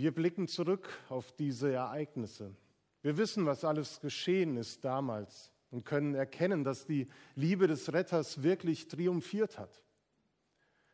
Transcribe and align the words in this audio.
Wir 0.00 0.14
blicken 0.14 0.48
zurück 0.48 0.88
auf 1.10 1.30
diese 1.32 1.70
Ereignisse. 1.74 2.56
Wir 3.02 3.18
wissen, 3.18 3.44
was 3.44 3.66
alles 3.66 4.00
geschehen 4.00 4.56
ist 4.56 4.82
damals 4.82 5.52
und 5.70 5.84
können 5.84 6.14
erkennen, 6.14 6.64
dass 6.64 6.86
die 6.86 7.06
Liebe 7.34 7.66
des 7.66 7.92
Retters 7.92 8.42
wirklich 8.42 8.88
triumphiert 8.88 9.58
hat. 9.58 9.84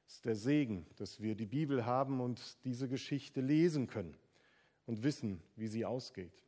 Es 0.08 0.14
ist 0.14 0.24
der 0.24 0.34
Segen, 0.34 0.88
dass 0.96 1.20
wir 1.20 1.36
die 1.36 1.46
Bibel 1.46 1.86
haben 1.86 2.20
und 2.20 2.64
diese 2.64 2.88
Geschichte 2.88 3.40
lesen 3.40 3.86
können 3.86 4.16
und 4.86 5.04
wissen, 5.04 5.40
wie 5.54 5.68
sie 5.68 5.84
ausgeht. 5.84 6.42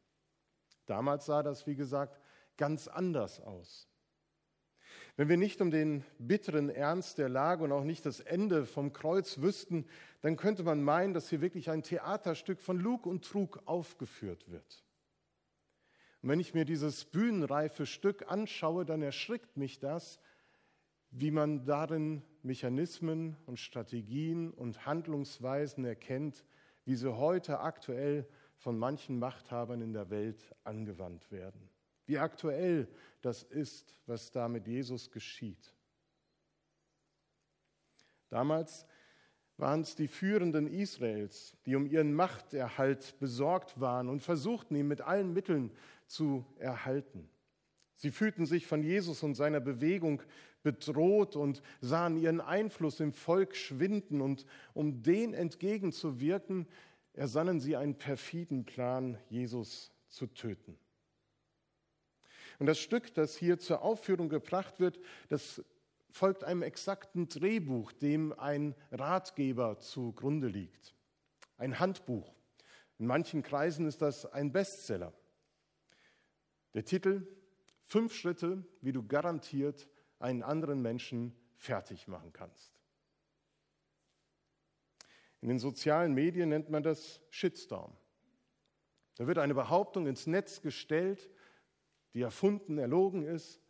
Damals 0.84 1.26
sah 1.26 1.44
das, 1.44 1.64
wie 1.68 1.76
gesagt, 1.76 2.20
ganz 2.56 2.88
anders 2.88 3.38
aus. 3.38 3.86
Wenn 5.18 5.28
wir 5.28 5.36
nicht 5.36 5.60
um 5.60 5.72
den 5.72 6.04
bitteren 6.20 6.70
Ernst 6.70 7.18
der 7.18 7.28
Lage 7.28 7.64
und 7.64 7.72
auch 7.72 7.82
nicht 7.82 8.06
das 8.06 8.20
Ende 8.20 8.64
vom 8.64 8.92
Kreuz 8.92 9.40
wüssten, 9.40 9.84
dann 10.20 10.36
könnte 10.36 10.62
man 10.62 10.80
meinen, 10.80 11.12
dass 11.12 11.28
hier 11.28 11.40
wirklich 11.40 11.70
ein 11.70 11.82
Theaterstück 11.82 12.60
von 12.60 12.78
Lug 12.78 13.04
und 13.04 13.24
Trug 13.24 13.60
aufgeführt 13.64 14.48
wird. 14.48 14.84
Und 16.22 16.28
wenn 16.28 16.38
ich 16.38 16.54
mir 16.54 16.64
dieses 16.64 17.04
bühnenreife 17.04 17.84
Stück 17.84 18.30
anschaue, 18.30 18.84
dann 18.84 19.02
erschrickt 19.02 19.56
mich 19.56 19.80
das, 19.80 20.20
wie 21.10 21.32
man 21.32 21.64
darin 21.64 22.22
Mechanismen 22.44 23.36
und 23.44 23.58
Strategien 23.58 24.52
und 24.52 24.86
Handlungsweisen 24.86 25.84
erkennt, 25.84 26.44
wie 26.84 26.94
sie 26.94 27.16
heute 27.16 27.58
aktuell 27.58 28.28
von 28.54 28.78
manchen 28.78 29.18
Machthabern 29.18 29.80
in 29.80 29.92
der 29.92 30.10
Welt 30.10 30.54
angewandt 30.62 31.32
werden. 31.32 31.68
Wie 32.06 32.18
aktuell 32.18 32.86
das 33.20 33.42
ist, 33.42 33.94
was 34.06 34.30
da 34.30 34.48
mit 34.48 34.66
Jesus 34.66 35.10
geschieht. 35.10 35.74
Damals 38.28 38.86
waren 39.56 39.80
es 39.80 39.96
die 39.96 40.08
Führenden 40.08 40.68
Israels, 40.68 41.56
die 41.66 41.74
um 41.74 41.86
ihren 41.86 42.14
Machterhalt 42.14 43.18
besorgt 43.18 43.80
waren 43.80 44.08
und 44.08 44.22
versuchten, 44.22 44.76
ihn 44.76 44.86
mit 44.86 45.00
allen 45.00 45.32
Mitteln 45.32 45.72
zu 46.06 46.44
erhalten. 46.58 47.28
Sie 47.96 48.12
fühlten 48.12 48.46
sich 48.46 48.66
von 48.66 48.84
Jesus 48.84 49.24
und 49.24 49.34
seiner 49.34 49.60
Bewegung 49.60 50.22
bedroht 50.62 51.34
und 51.34 51.62
sahen 51.80 52.16
ihren 52.16 52.40
Einfluss 52.40 53.00
im 53.00 53.12
Volk 53.12 53.56
schwinden. 53.56 54.20
Und 54.20 54.46
um 54.74 55.02
den 55.02 55.34
entgegenzuwirken, 55.34 56.68
ersannen 57.12 57.58
sie 57.58 57.74
einen 57.74 57.96
perfiden 57.96 58.64
Plan, 58.64 59.18
Jesus 59.28 59.92
zu 60.08 60.28
töten. 60.28 60.78
Und 62.58 62.66
das 62.66 62.78
Stück, 62.78 63.14
das 63.14 63.36
hier 63.36 63.58
zur 63.58 63.82
Aufführung 63.82 64.28
gebracht 64.28 64.80
wird, 64.80 64.98
das 65.28 65.62
folgt 66.10 66.44
einem 66.44 66.62
exakten 66.62 67.28
Drehbuch, 67.28 67.92
dem 67.92 68.32
ein 68.38 68.74
Ratgeber 68.90 69.78
zugrunde 69.78 70.48
liegt. 70.48 70.94
Ein 71.56 71.78
Handbuch. 71.78 72.34
In 72.98 73.06
manchen 73.06 73.42
Kreisen 73.42 73.86
ist 73.86 74.02
das 74.02 74.26
ein 74.26 74.52
Bestseller. 74.52 75.12
Der 76.74 76.84
Titel 76.84 77.26
Fünf 77.84 78.14
Schritte, 78.14 78.66
wie 78.82 78.92
du 78.92 79.02
garantiert 79.02 79.88
einen 80.18 80.42
anderen 80.42 80.82
Menschen 80.82 81.34
fertig 81.56 82.06
machen 82.06 82.34
kannst. 82.34 82.78
In 85.40 85.48
den 85.48 85.58
sozialen 85.58 86.12
Medien 86.12 86.50
nennt 86.50 86.68
man 86.68 86.82
das 86.82 87.22
Shitstorm. 87.30 87.96
Da 89.16 89.26
wird 89.26 89.38
eine 89.38 89.54
Behauptung 89.54 90.06
ins 90.06 90.26
Netz 90.26 90.60
gestellt, 90.60 91.30
die 92.14 92.22
erfunden, 92.22 92.78
erlogen 92.78 93.24
ist, 93.24 93.60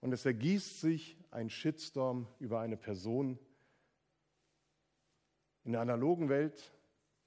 und 0.00 0.12
es 0.12 0.26
ergießt 0.26 0.80
sich 0.80 1.16
ein 1.30 1.48
Shitstorm 1.48 2.26
über 2.40 2.60
eine 2.60 2.76
Person. 2.76 3.38
In 5.64 5.72
der 5.72 5.80
analogen 5.80 6.28
Welt 6.28 6.72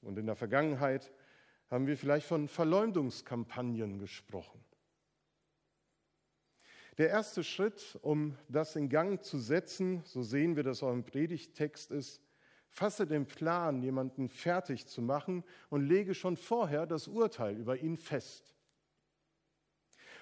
und 0.01 0.17
in 0.17 0.25
der 0.25 0.35
Vergangenheit 0.35 1.11
haben 1.69 1.87
wir 1.87 1.97
vielleicht 1.97 2.27
von 2.27 2.49
Verleumdungskampagnen 2.49 3.97
gesprochen. 3.97 4.63
Der 6.97 7.09
erste 7.09 7.43
Schritt, 7.43 7.97
um 8.01 8.37
das 8.47 8.75
in 8.75 8.89
Gang 8.89 9.23
zu 9.23 9.37
setzen, 9.39 10.01
so 10.05 10.21
sehen 10.21 10.55
wir 10.55 10.63
das 10.63 10.83
auch 10.83 10.93
im 10.93 11.03
Predigttext, 11.03 11.91
ist, 11.91 12.21
fasse 12.67 13.07
den 13.07 13.25
Plan, 13.25 13.81
jemanden 13.81 14.29
fertig 14.29 14.85
zu 14.87 15.01
machen 15.01 15.43
und 15.69 15.85
lege 15.85 16.13
schon 16.13 16.37
vorher 16.37 16.85
das 16.85 17.07
Urteil 17.07 17.57
über 17.57 17.77
ihn 17.77 17.97
fest. 17.97 18.54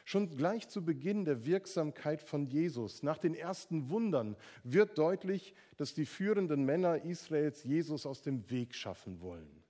Schon 0.06 0.36
gleich 0.36 0.68
zu 0.68 0.84
Beginn 0.84 1.24
der 1.24 1.46
Wirksamkeit 1.46 2.22
von 2.22 2.46
Jesus, 2.46 3.04
nach 3.04 3.18
den 3.18 3.36
ersten 3.36 3.90
Wundern, 3.90 4.36
wird 4.64 4.98
deutlich, 4.98 5.54
dass 5.78 5.94
die 5.94 6.06
führenden 6.06 6.66
Männer 6.66 7.04
Israels 7.04 7.64
Jesus 7.64 8.06
aus 8.06 8.22
dem 8.22 8.50
Weg 8.50 8.76
schaffen 8.76 9.22
wollen. 9.22 9.64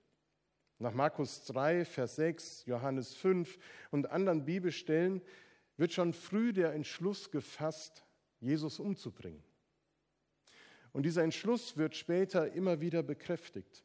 Nach 0.80 0.92
Markus 0.92 1.44
3, 1.44 1.84
Vers 1.84 2.16
6, 2.16 2.66
Johannes 2.66 3.14
5 3.14 3.58
und 3.92 4.10
anderen 4.10 4.44
Bibelstellen 4.44 5.22
wird 5.76 5.92
schon 5.92 6.12
früh 6.12 6.52
der 6.52 6.72
Entschluss 6.72 7.30
gefasst, 7.30 8.04
Jesus 8.40 8.80
umzubringen. 8.80 9.42
Und 10.92 11.04
dieser 11.04 11.22
Entschluss 11.22 11.76
wird 11.76 11.96
später 11.96 12.52
immer 12.52 12.80
wieder 12.80 13.02
bekräftigt. 13.02 13.84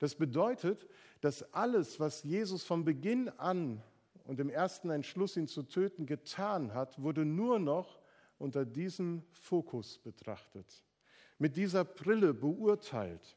Das 0.00 0.16
bedeutet, 0.16 0.88
dass 1.20 1.52
alles, 1.52 2.00
was 2.00 2.24
Jesus 2.24 2.64
von 2.64 2.84
Beginn 2.84 3.28
an 3.28 3.82
und 4.24 4.40
im 4.40 4.50
ersten 4.50 4.90
Entschluss, 4.90 5.36
ihn 5.36 5.46
zu 5.46 5.62
töten, 5.62 6.06
getan 6.06 6.74
hat, 6.74 7.00
wurde 7.00 7.24
nur 7.24 7.58
noch 7.58 8.00
unter 8.38 8.64
diesem 8.64 9.22
Fokus 9.30 9.98
betrachtet, 9.98 10.84
mit 11.38 11.56
dieser 11.56 11.84
Brille 11.84 12.34
beurteilt. 12.34 13.36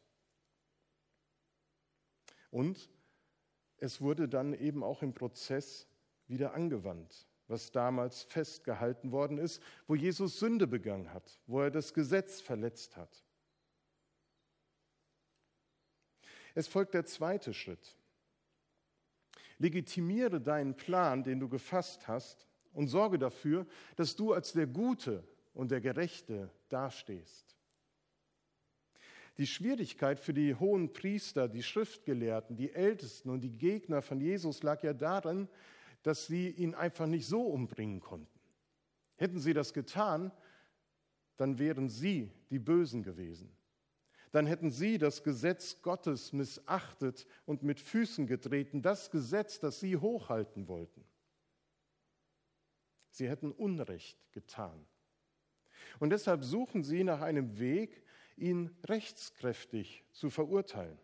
Und 2.49 2.89
es 3.77 4.01
wurde 4.01 4.27
dann 4.27 4.53
eben 4.53 4.83
auch 4.83 5.03
im 5.03 5.13
Prozess 5.13 5.87
wieder 6.27 6.53
angewandt, 6.53 7.27
was 7.47 7.71
damals 7.71 8.23
festgehalten 8.23 9.11
worden 9.11 9.37
ist, 9.37 9.61
wo 9.87 9.95
Jesus 9.95 10.39
Sünde 10.39 10.67
begangen 10.67 11.13
hat, 11.13 11.39
wo 11.45 11.61
er 11.61 11.71
das 11.71 11.93
Gesetz 11.93 12.41
verletzt 12.41 12.97
hat. 12.97 13.23
Es 16.55 16.67
folgt 16.67 16.95
der 16.95 17.05
zweite 17.05 17.53
Schritt. 17.53 17.95
Legitimiere 19.59 20.39
deinen 20.39 20.75
Plan, 20.75 21.23
den 21.23 21.39
du 21.39 21.49
gefasst 21.49 22.07
hast, 22.07 22.47
und 22.73 22.87
sorge 22.87 23.17
dafür, 23.17 23.65
dass 23.95 24.15
du 24.15 24.33
als 24.33 24.53
der 24.53 24.67
Gute 24.67 25.23
und 25.53 25.71
der 25.71 25.81
Gerechte 25.81 26.51
dastehst. 26.69 27.57
Die 29.37 29.47
Schwierigkeit 29.47 30.19
für 30.19 30.33
die 30.33 30.55
hohen 30.55 30.93
Priester, 30.93 31.47
die 31.47 31.63
Schriftgelehrten, 31.63 32.55
die 32.55 32.71
Ältesten 32.71 33.29
und 33.29 33.41
die 33.41 33.57
Gegner 33.57 34.01
von 34.01 34.19
Jesus 34.19 34.61
lag 34.61 34.83
ja 34.83 34.93
darin, 34.93 35.47
dass 36.03 36.27
sie 36.27 36.49
ihn 36.49 36.75
einfach 36.75 37.07
nicht 37.07 37.27
so 37.27 37.41
umbringen 37.41 37.99
konnten. 37.99 38.39
Hätten 39.15 39.39
sie 39.39 39.53
das 39.53 39.73
getan, 39.73 40.31
dann 41.37 41.57
wären 41.57 41.89
sie 41.89 42.31
die 42.49 42.59
Bösen 42.59 43.01
gewesen. 43.01 43.56
Dann 44.31 44.45
hätten 44.45 44.71
sie 44.71 44.97
das 44.97 45.23
Gesetz 45.23 45.81
Gottes 45.81 46.33
missachtet 46.33 47.25
und 47.45 47.63
mit 47.63 47.79
Füßen 47.79 48.27
getreten, 48.27 48.81
das 48.81 49.09
Gesetz, 49.09 49.59
das 49.59 49.79
sie 49.79 49.97
hochhalten 49.97 50.67
wollten. 50.67 51.03
Sie 53.09 53.29
hätten 53.29 53.51
Unrecht 53.51 54.17
getan. 54.31 54.85
Und 55.99 56.11
deshalb 56.11 56.43
suchen 56.43 56.83
sie 56.83 57.03
nach 57.03 57.21
einem 57.21 57.57
Weg, 57.57 58.03
ihn 58.35 58.75
rechtskräftig 58.85 60.03
zu 60.11 60.29
verurteilen 60.29 60.99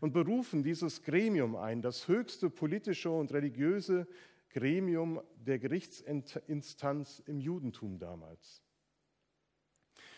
und 0.00 0.12
berufen 0.12 0.62
dieses 0.62 1.02
Gremium 1.02 1.56
ein, 1.56 1.82
das 1.82 2.08
höchste 2.08 2.50
politische 2.50 3.10
und 3.10 3.32
religiöse 3.32 4.06
Gremium 4.50 5.22
der 5.36 5.58
Gerichtsinstanz 5.58 7.22
im 7.26 7.38
Judentum 7.38 7.98
damals. 7.98 8.62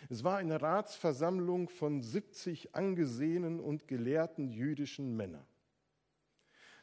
Es 0.08 0.24
war 0.24 0.38
eine 0.38 0.60
Ratsversammlung 0.60 1.68
von 1.68 2.02
70 2.02 2.74
angesehenen 2.74 3.60
und 3.60 3.86
gelehrten 3.86 4.50
jüdischen 4.50 5.16
Männern, 5.16 5.46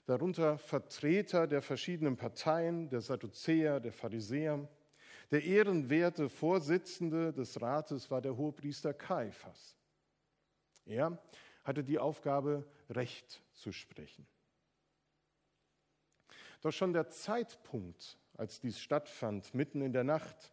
darunter 0.06 0.58
Vertreter 0.58 1.48
der 1.48 1.62
verschiedenen 1.62 2.18
Parteien, 2.18 2.90
der 2.90 3.02
Sadduzäer, 3.02 3.80
der 3.80 3.94
Pharisäer. 3.94 4.68
Der 5.32 5.44
ehrenwerte 5.44 6.28
Vorsitzende 6.28 7.32
des 7.32 7.62
Rates 7.62 8.10
war 8.10 8.20
der 8.20 8.36
Hohepriester 8.36 8.94
Kaiphas. 8.94 9.76
Er 10.86 11.22
hatte 11.64 11.84
die 11.84 12.00
Aufgabe, 12.00 12.66
Recht 12.90 13.44
zu 13.54 13.72
sprechen. 13.72 14.26
Doch 16.62 16.72
schon 16.72 16.94
der 16.94 17.10
Zeitpunkt, 17.10 18.18
als 18.34 18.60
dies 18.60 18.80
stattfand, 18.80 19.54
mitten 19.54 19.82
in 19.82 19.94
der 19.94 20.04
Nacht, 20.04 20.52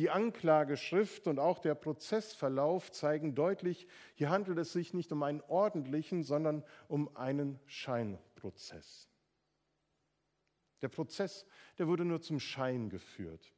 die 0.00 0.08
Anklageschrift 0.08 1.26
und 1.26 1.38
auch 1.38 1.58
der 1.58 1.74
Prozessverlauf 1.74 2.90
zeigen 2.90 3.34
deutlich, 3.34 3.86
hier 4.14 4.30
handelt 4.30 4.56
es 4.56 4.72
sich 4.72 4.94
nicht 4.94 5.12
um 5.12 5.22
einen 5.22 5.42
ordentlichen, 5.42 6.22
sondern 6.22 6.64
um 6.88 7.14
einen 7.18 7.60
Scheinprozess. 7.66 9.10
Der 10.80 10.88
Prozess, 10.88 11.44
der 11.78 11.86
wurde 11.86 12.06
nur 12.06 12.22
zum 12.22 12.40
Schein 12.40 12.88
geführt. 12.88 13.52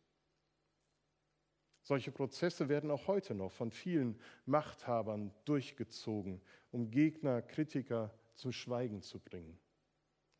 Solche 1.82 2.10
Prozesse 2.10 2.68
werden 2.68 2.90
auch 2.90 3.06
heute 3.06 3.36
noch 3.36 3.52
von 3.52 3.70
vielen 3.70 4.18
Machthabern 4.44 5.32
durchgezogen, 5.44 6.42
um 6.72 6.90
Gegner, 6.90 7.40
Kritiker 7.40 8.12
zum 8.34 8.50
Schweigen 8.50 9.00
zu 9.00 9.20
bringen. 9.20 9.60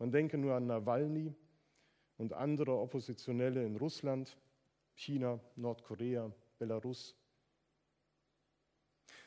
Man 0.01 0.11
denke 0.11 0.37
nur 0.37 0.55
an 0.55 0.67
Nawalny 0.67 1.33
und 2.17 2.33
andere 2.33 2.77
Oppositionelle 2.77 3.65
in 3.65 3.77
Russland, 3.77 4.37
China, 4.95 5.41
Nordkorea, 5.57 6.31
Belarus. 6.59 7.17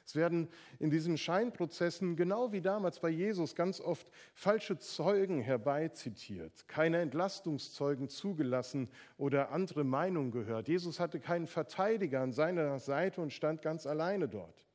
Es 0.06 0.16
werden 0.16 0.50
in 0.78 0.92
diesen 0.92 1.18
Scheinprozessen, 1.18 2.16
genau 2.16 2.52
wie 2.52 2.62
damals 2.62 3.00
bei 3.00 3.10
Jesus, 3.10 3.56
ganz 3.56 3.82
oft 3.82 4.08
falsche 4.36 4.78
Zeugen 4.78 5.42
herbeizitiert, 5.42 6.68
keine 6.68 7.02
Entlastungszeugen 7.02 8.08
zugelassen 8.08 8.90
oder 9.18 9.52
andere 9.52 9.84
Meinungen 9.84 10.32
gehört. 10.32 10.68
Jesus 10.68 11.00
hatte 11.00 11.20
keinen 11.20 11.48
Verteidiger 11.48 12.22
an 12.22 12.34
seiner 12.34 12.78
Seite 12.78 13.20
und 13.20 13.34
stand 13.34 13.64
ganz 13.64 13.88
alleine 13.88 14.30
dort. 14.30 14.68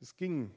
Es 0.00 0.16
ging 0.16 0.50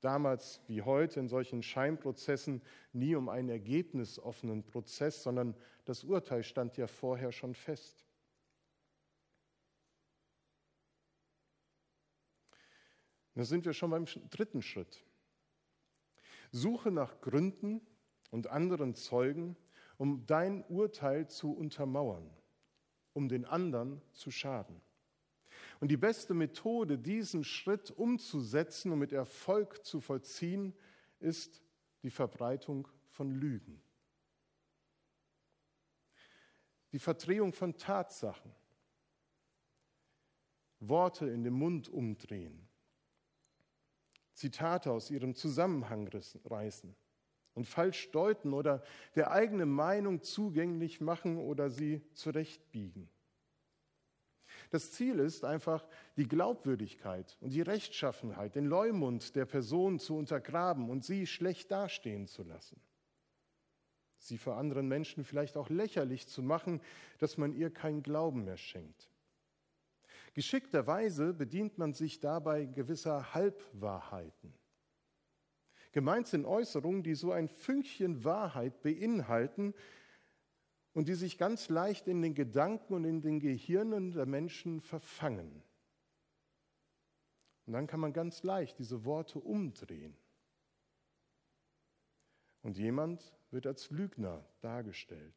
damals 0.00 0.60
wie 0.66 0.82
heute 0.82 1.20
in 1.20 1.28
solchen 1.28 1.62
Scheinprozessen 1.62 2.62
nie 2.92 3.14
um 3.14 3.28
einen 3.30 3.48
ergebnisoffenen 3.48 4.64
Prozess, 4.64 5.22
sondern 5.22 5.54
das 5.88 6.04
Urteil 6.04 6.42
stand 6.42 6.76
ja 6.76 6.86
vorher 6.86 7.32
schon 7.32 7.54
fest. 7.54 8.04
Da 13.34 13.42
sind 13.42 13.64
wir 13.64 13.72
schon 13.72 13.90
beim 13.90 14.04
dritten 14.28 14.60
Schritt. 14.60 15.02
Suche 16.52 16.90
nach 16.90 17.22
Gründen 17.22 17.80
und 18.30 18.48
anderen 18.48 18.96
Zeugen, 18.96 19.56
um 19.96 20.26
dein 20.26 20.62
Urteil 20.64 21.26
zu 21.26 21.52
untermauern, 21.52 22.28
um 23.14 23.30
den 23.30 23.46
anderen 23.46 24.02
zu 24.12 24.30
schaden. 24.30 24.82
Und 25.80 25.88
die 25.90 25.96
beste 25.96 26.34
Methode, 26.34 26.98
diesen 26.98 27.44
Schritt 27.44 27.92
umzusetzen 27.92 28.92
und 28.92 28.98
mit 28.98 29.12
Erfolg 29.12 29.86
zu 29.86 30.02
vollziehen, 30.02 30.74
ist 31.18 31.62
die 32.02 32.10
Verbreitung 32.10 32.88
von 33.08 33.30
Lügen. 33.30 33.80
Die 36.92 36.98
Verdrehung 36.98 37.52
von 37.52 37.76
Tatsachen. 37.76 38.52
Worte 40.80 41.28
in 41.28 41.42
den 41.42 41.54
Mund 41.54 41.88
umdrehen. 41.88 42.68
Zitate 44.32 44.92
aus 44.92 45.10
ihrem 45.10 45.34
Zusammenhang 45.34 46.08
reißen 46.44 46.94
und 47.54 47.66
falsch 47.66 48.10
deuten 48.12 48.54
oder 48.54 48.84
der 49.16 49.32
eigenen 49.32 49.70
Meinung 49.70 50.22
zugänglich 50.22 51.00
machen 51.00 51.38
oder 51.38 51.70
sie 51.70 52.02
zurechtbiegen. 52.14 53.08
Das 54.70 54.92
Ziel 54.92 55.18
ist 55.18 55.44
einfach, 55.44 55.86
die 56.16 56.28
Glaubwürdigkeit 56.28 57.36
und 57.40 57.52
die 57.52 57.62
Rechtschaffenheit, 57.62 58.54
den 58.54 58.66
Leumund 58.66 59.34
der 59.34 59.46
Person 59.46 59.98
zu 59.98 60.16
untergraben 60.16 60.90
und 60.90 61.04
sie 61.04 61.26
schlecht 61.26 61.70
dastehen 61.70 62.28
zu 62.28 62.44
lassen. 62.44 62.80
Sie 64.18 64.38
für 64.38 64.54
anderen 64.54 64.88
Menschen 64.88 65.24
vielleicht 65.24 65.56
auch 65.56 65.70
lächerlich 65.70 66.26
zu 66.26 66.42
machen, 66.42 66.80
dass 67.18 67.38
man 67.38 67.54
ihr 67.54 67.70
keinen 67.70 68.02
Glauben 68.02 68.44
mehr 68.44 68.56
schenkt. 68.56 69.08
Geschickterweise 70.34 71.32
bedient 71.32 71.78
man 71.78 71.94
sich 71.94 72.20
dabei 72.20 72.66
gewisser 72.66 73.34
Halbwahrheiten. 73.34 74.54
Gemeint 75.92 76.26
sind 76.28 76.44
Äußerungen, 76.44 77.02
die 77.02 77.14
so 77.14 77.32
ein 77.32 77.48
Fünkchen 77.48 78.22
Wahrheit 78.24 78.82
beinhalten 78.82 79.74
und 80.92 81.08
die 81.08 81.14
sich 81.14 81.38
ganz 81.38 81.68
leicht 81.68 82.08
in 82.08 82.22
den 82.22 82.34
Gedanken 82.34 82.94
und 82.94 83.04
in 83.04 83.20
den 83.20 83.40
Gehirnen 83.40 84.12
der 84.12 84.26
Menschen 84.26 84.80
verfangen. 84.80 85.62
Und 87.66 87.72
dann 87.72 87.86
kann 87.86 88.00
man 88.00 88.12
ganz 88.12 88.42
leicht 88.42 88.78
diese 88.78 89.04
Worte 89.04 89.38
umdrehen. 89.38 90.16
Und 92.62 92.76
jemand 92.76 93.37
wird 93.50 93.66
als 93.66 93.90
Lügner 93.90 94.44
dargestellt. 94.60 95.34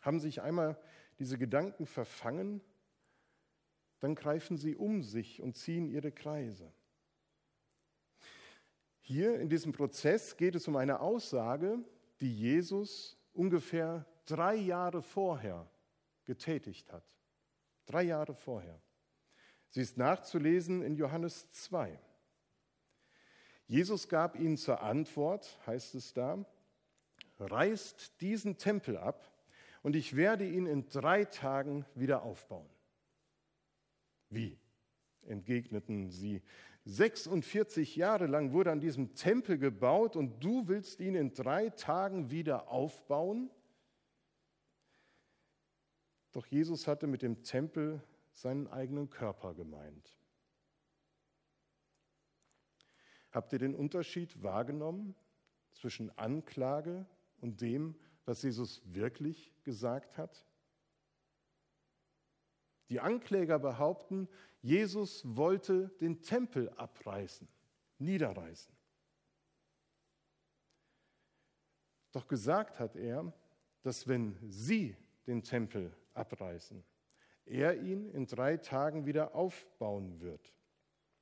Haben 0.00 0.20
sich 0.20 0.40
einmal 0.40 0.80
diese 1.18 1.36
Gedanken 1.36 1.86
verfangen, 1.86 2.60
dann 4.00 4.14
greifen 4.14 4.56
sie 4.56 4.76
um 4.76 5.02
sich 5.02 5.42
und 5.42 5.56
ziehen 5.56 5.86
ihre 5.86 6.10
Kreise. 6.10 6.72
Hier 9.00 9.38
in 9.38 9.48
diesem 9.48 9.72
Prozess 9.72 10.36
geht 10.36 10.54
es 10.54 10.68
um 10.68 10.76
eine 10.76 11.00
Aussage, 11.00 11.78
die 12.20 12.34
Jesus 12.34 13.18
ungefähr 13.32 14.06
drei 14.24 14.54
Jahre 14.54 15.02
vorher 15.02 15.68
getätigt 16.24 16.92
hat. 16.92 17.04
Drei 17.86 18.04
Jahre 18.04 18.34
vorher. 18.34 18.80
Sie 19.68 19.80
ist 19.80 19.96
nachzulesen 19.96 20.82
in 20.82 20.94
Johannes 20.96 21.50
2. 21.50 21.98
Jesus 23.70 24.08
gab 24.08 24.36
ihnen 24.36 24.56
zur 24.56 24.82
Antwort, 24.82 25.56
heißt 25.64 25.94
es 25.94 26.12
da, 26.12 26.44
reißt 27.38 28.20
diesen 28.20 28.58
Tempel 28.58 28.96
ab 28.96 29.32
und 29.84 29.94
ich 29.94 30.16
werde 30.16 30.44
ihn 30.44 30.66
in 30.66 30.88
drei 30.88 31.24
Tagen 31.24 31.86
wieder 31.94 32.24
aufbauen. 32.24 32.68
Wie? 34.28 34.58
entgegneten 35.22 36.10
sie. 36.10 36.42
46 36.84 37.94
Jahre 37.94 38.26
lang 38.26 38.50
wurde 38.52 38.72
an 38.72 38.80
diesem 38.80 39.14
Tempel 39.14 39.56
gebaut 39.56 40.16
und 40.16 40.42
du 40.42 40.66
willst 40.66 40.98
ihn 40.98 41.14
in 41.14 41.32
drei 41.32 41.70
Tagen 41.70 42.32
wieder 42.32 42.72
aufbauen? 42.72 43.50
Doch 46.32 46.44
Jesus 46.46 46.88
hatte 46.88 47.06
mit 47.06 47.22
dem 47.22 47.44
Tempel 47.44 48.02
seinen 48.32 48.66
eigenen 48.66 49.10
Körper 49.10 49.54
gemeint. 49.54 50.12
Habt 53.30 53.52
ihr 53.52 53.58
den 53.58 53.74
Unterschied 53.74 54.42
wahrgenommen 54.42 55.14
zwischen 55.72 56.16
Anklage 56.18 57.06
und 57.40 57.60
dem, 57.60 57.94
was 58.24 58.42
Jesus 58.42 58.82
wirklich 58.84 59.52
gesagt 59.62 60.18
hat? 60.18 60.46
Die 62.88 63.00
Ankläger 63.00 63.58
behaupten, 63.58 64.28
Jesus 64.62 65.22
wollte 65.24 65.90
den 66.00 66.22
Tempel 66.22 66.70
abreißen, 66.70 67.48
niederreißen. 67.98 68.74
Doch 72.12 72.26
gesagt 72.26 72.80
hat 72.80 72.96
er, 72.96 73.32
dass 73.82 74.08
wenn 74.08 74.36
sie 74.48 74.96
den 75.26 75.44
Tempel 75.44 75.96
abreißen, 76.14 76.84
er 77.46 77.80
ihn 77.80 78.08
in 78.10 78.26
drei 78.26 78.56
Tagen 78.56 79.06
wieder 79.06 79.34
aufbauen 79.34 80.20
wird. 80.20 80.52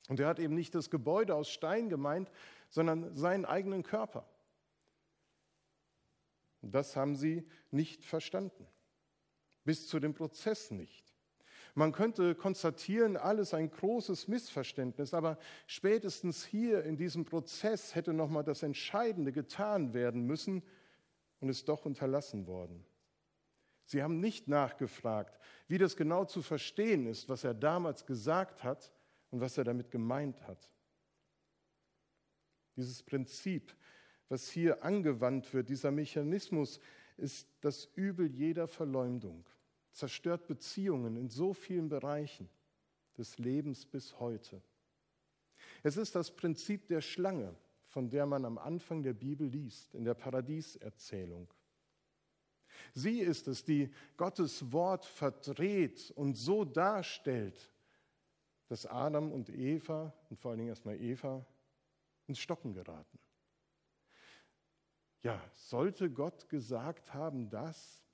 Und 0.08 0.20
er 0.20 0.26
hat 0.26 0.38
eben 0.38 0.54
nicht 0.54 0.74
das 0.74 0.90
Gebäude 0.90 1.34
aus 1.34 1.50
Stein 1.50 1.88
gemeint, 1.88 2.30
sondern 2.70 3.14
seinen 3.14 3.44
eigenen 3.44 3.82
Körper. 3.82 4.26
Das 6.62 6.96
haben 6.96 7.14
sie 7.14 7.46
nicht 7.70 8.04
verstanden. 8.04 8.66
Bis 9.64 9.86
zu 9.86 10.00
dem 10.00 10.14
Prozess 10.14 10.70
nicht. 10.70 11.14
Man 11.74 11.92
könnte 11.92 12.34
konstatieren, 12.34 13.16
alles 13.16 13.54
ein 13.54 13.70
großes 13.70 14.26
Missverständnis, 14.26 15.14
aber 15.14 15.38
spätestens 15.66 16.44
hier 16.44 16.82
in 16.84 16.96
diesem 16.96 17.24
Prozess 17.24 17.94
hätte 17.94 18.12
nochmal 18.12 18.42
das 18.42 18.62
Entscheidende 18.62 19.30
getan 19.30 19.94
werden 19.94 20.24
müssen 20.24 20.64
und 21.38 21.50
ist 21.50 21.68
doch 21.68 21.84
unterlassen 21.84 22.46
worden. 22.46 22.84
Sie 23.84 24.02
haben 24.02 24.18
nicht 24.20 24.48
nachgefragt, 24.48 25.38
wie 25.68 25.78
das 25.78 25.96
genau 25.96 26.24
zu 26.24 26.42
verstehen 26.42 27.06
ist, 27.06 27.28
was 27.28 27.44
er 27.44 27.54
damals 27.54 28.06
gesagt 28.06 28.64
hat 28.64 28.90
und 29.30 29.40
was 29.40 29.58
er 29.58 29.64
damit 29.64 29.90
gemeint 29.90 30.46
hat. 30.46 30.70
Dieses 32.76 33.02
Prinzip 33.02 33.74
was 34.28 34.50
hier 34.50 34.84
angewandt 34.84 35.52
wird, 35.54 35.68
dieser 35.68 35.90
Mechanismus, 35.90 36.80
ist 37.16 37.48
das 37.60 37.86
Übel 37.96 38.30
jeder 38.30 38.68
Verleumdung, 38.68 39.44
zerstört 39.90 40.46
Beziehungen 40.46 41.16
in 41.16 41.28
so 41.28 41.54
vielen 41.54 41.88
Bereichen 41.88 42.48
des 43.16 43.38
Lebens 43.38 43.86
bis 43.86 44.18
heute. 44.20 44.62
Es 45.82 45.96
ist 45.96 46.14
das 46.14 46.34
Prinzip 46.34 46.86
der 46.86 47.00
Schlange, 47.00 47.56
von 47.86 48.10
der 48.10 48.26
man 48.26 48.44
am 48.44 48.58
Anfang 48.58 49.02
der 49.02 49.14
Bibel 49.14 49.48
liest, 49.48 49.94
in 49.94 50.04
der 50.04 50.14
Paradieserzählung. 50.14 51.48
Sie 52.94 53.20
ist 53.20 53.48
es, 53.48 53.64
die 53.64 53.90
Gottes 54.16 54.72
Wort 54.72 55.04
verdreht 55.04 56.12
und 56.14 56.34
so 56.34 56.64
darstellt, 56.64 57.72
dass 58.68 58.86
Adam 58.86 59.32
und 59.32 59.48
Eva 59.48 60.12
und 60.30 60.38
vor 60.38 60.50
allen 60.50 60.58
Dingen 60.58 60.70
erstmal 60.70 61.00
Eva 61.00 61.44
ins 62.26 62.38
Stocken 62.38 62.74
geraten. 62.74 63.18
Ja, 65.22 65.42
sollte 65.54 66.10
Gott 66.10 66.48
gesagt 66.48 67.12
haben, 67.12 67.50
das? 67.50 68.04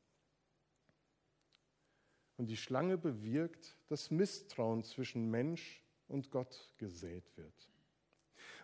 Und 2.37 2.47
die 2.47 2.57
Schlange 2.57 2.97
bewirkt, 2.97 3.77
dass 3.89 4.11
Misstrauen 4.11 4.83
zwischen 4.83 5.31
Mensch 5.31 5.85
und 6.09 6.31
Gott 6.31 6.73
gesät 6.79 7.37
wird. 7.37 7.71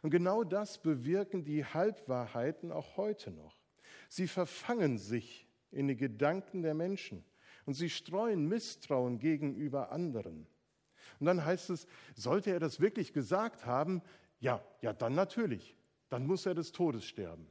Und 0.02 0.10
genau 0.10 0.44
das 0.44 0.78
bewirken 0.78 1.44
die 1.44 1.64
Halbwahrheiten 1.64 2.72
auch 2.72 2.96
heute 2.96 3.30
noch. 3.30 3.60
Sie 4.08 4.26
verfangen 4.26 4.98
sich 4.98 5.46
in 5.70 5.88
die 5.88 5.96
Gedanken 5.96 6.62
der 6.62 6.74
Menschen 6.74 7.24
und 7.66 7.74
sie 7.74 7.90
streuen 7.90 8.48
Misstrauen 8.48 9.18
gegenüber 9.18 9.92
anderen. 9.92 10.46
Und 11.18 11.26
dann 11.26 11.44
heißt 11.44 11.70
es, 11.70 11.86
sollte 12.14 12.50
er 12.50 12.60
das 12.60 12.80
wirklich 12.80 13.12
gesagt 13.12 13.66
haben, 13.66 14.02
ja, 14.38 14.64
ja, 14.80 14.92
dann 14.92 15.14
natürlich, 15.14 15.76
dann 16.08 16.26
muss 16.26 16.46
er 16.46 16.54
des 16.54 16.72
Todes 16.72 17.04
sterben. 17.04 17.46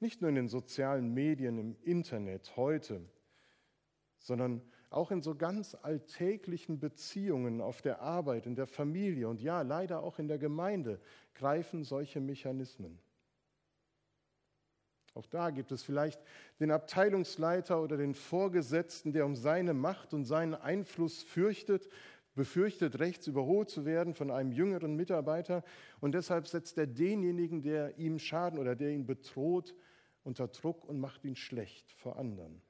Nicht 0.00 0.20
nur 0.20 0.28
in 0.28 0.34
den 0.34 0.48
sozialen 0.48 1.14
Medien, 1.14 1.58
im 1.58 1.76
Internet 1.82 2.56
heute, 2.56 3.00
sondern 4.18 4.60
auch 4.90 5.10
in 5.10 5.22
so 5.22 5.34
ganz 5.34 5.74
alltäglichen 5.74 6.78
Beziehungen 6.78 7.60
auf 7.60 7.82
der 7.82 8.00
Arbeit, 8.00 8.46
in 8.46 8.54
der 8.54 8.66
Familie 8.66 9.28
und 9.28 9.40
ja, 9.40 9.62
leider 9.62 10.02
auch 10.02 10.18
in 10.18 10.28
der 10.28 10.38
Gemeinde 10.38 11.00
greifen 11.34 11.84
solche 11.84 12.20
Mechanismen. 12.20 12.98
Auch 15.14 15.26
da 15.26 15.50
gibt 15.50 15.70
es 15.70 15.82
vielleicht 15.82 16.20
den 16.58 16.72
Abteilungsleiter 16.72 17.80
oder 17.80 17.96
den 17.96 18.14
Vorgesetzten, 18.14 19.12
der 19.12 19.24
um 19.26 19.36
seine 19.36 19.72
Macht 19.72 20.12
und 20.12 20.24
seinen 20.24 20.54
Einfluss 20.54 21.22
fürchtet, 21.22 21.88
befürchtet, 22.34 22.98
rechts 22.98 23.28
überholt 23.28 23.70
zu 23.70 23.84
werden 23.84 24.12
von 24.12 24.32
einem 24.32 24.50
jüngeren 24.50 24.96
Mitarbeiter. 24.96 25.62
Und 26.00 26.12
deshalb 26.12 26.48
setzt 26.48 26.76
er 26.78 26.88
denjenigen, 26.88 27.62
der 27.62 27.96
ihm 27.96 28.18
Schaden 28.18 28.58
oder 28.58 28.74
der 28.74 28.90
ihn 28.90 29.06
bedroht, 29.06 29.74
unter 30.24 30.48
Druck 30.48 30.84
und 30.84 30.98
macht 30.98 31.24
ihn 31.24 31.36
schlecht 31.36 31.92
vor 31.92 32.16
anderen. 32.18 32.60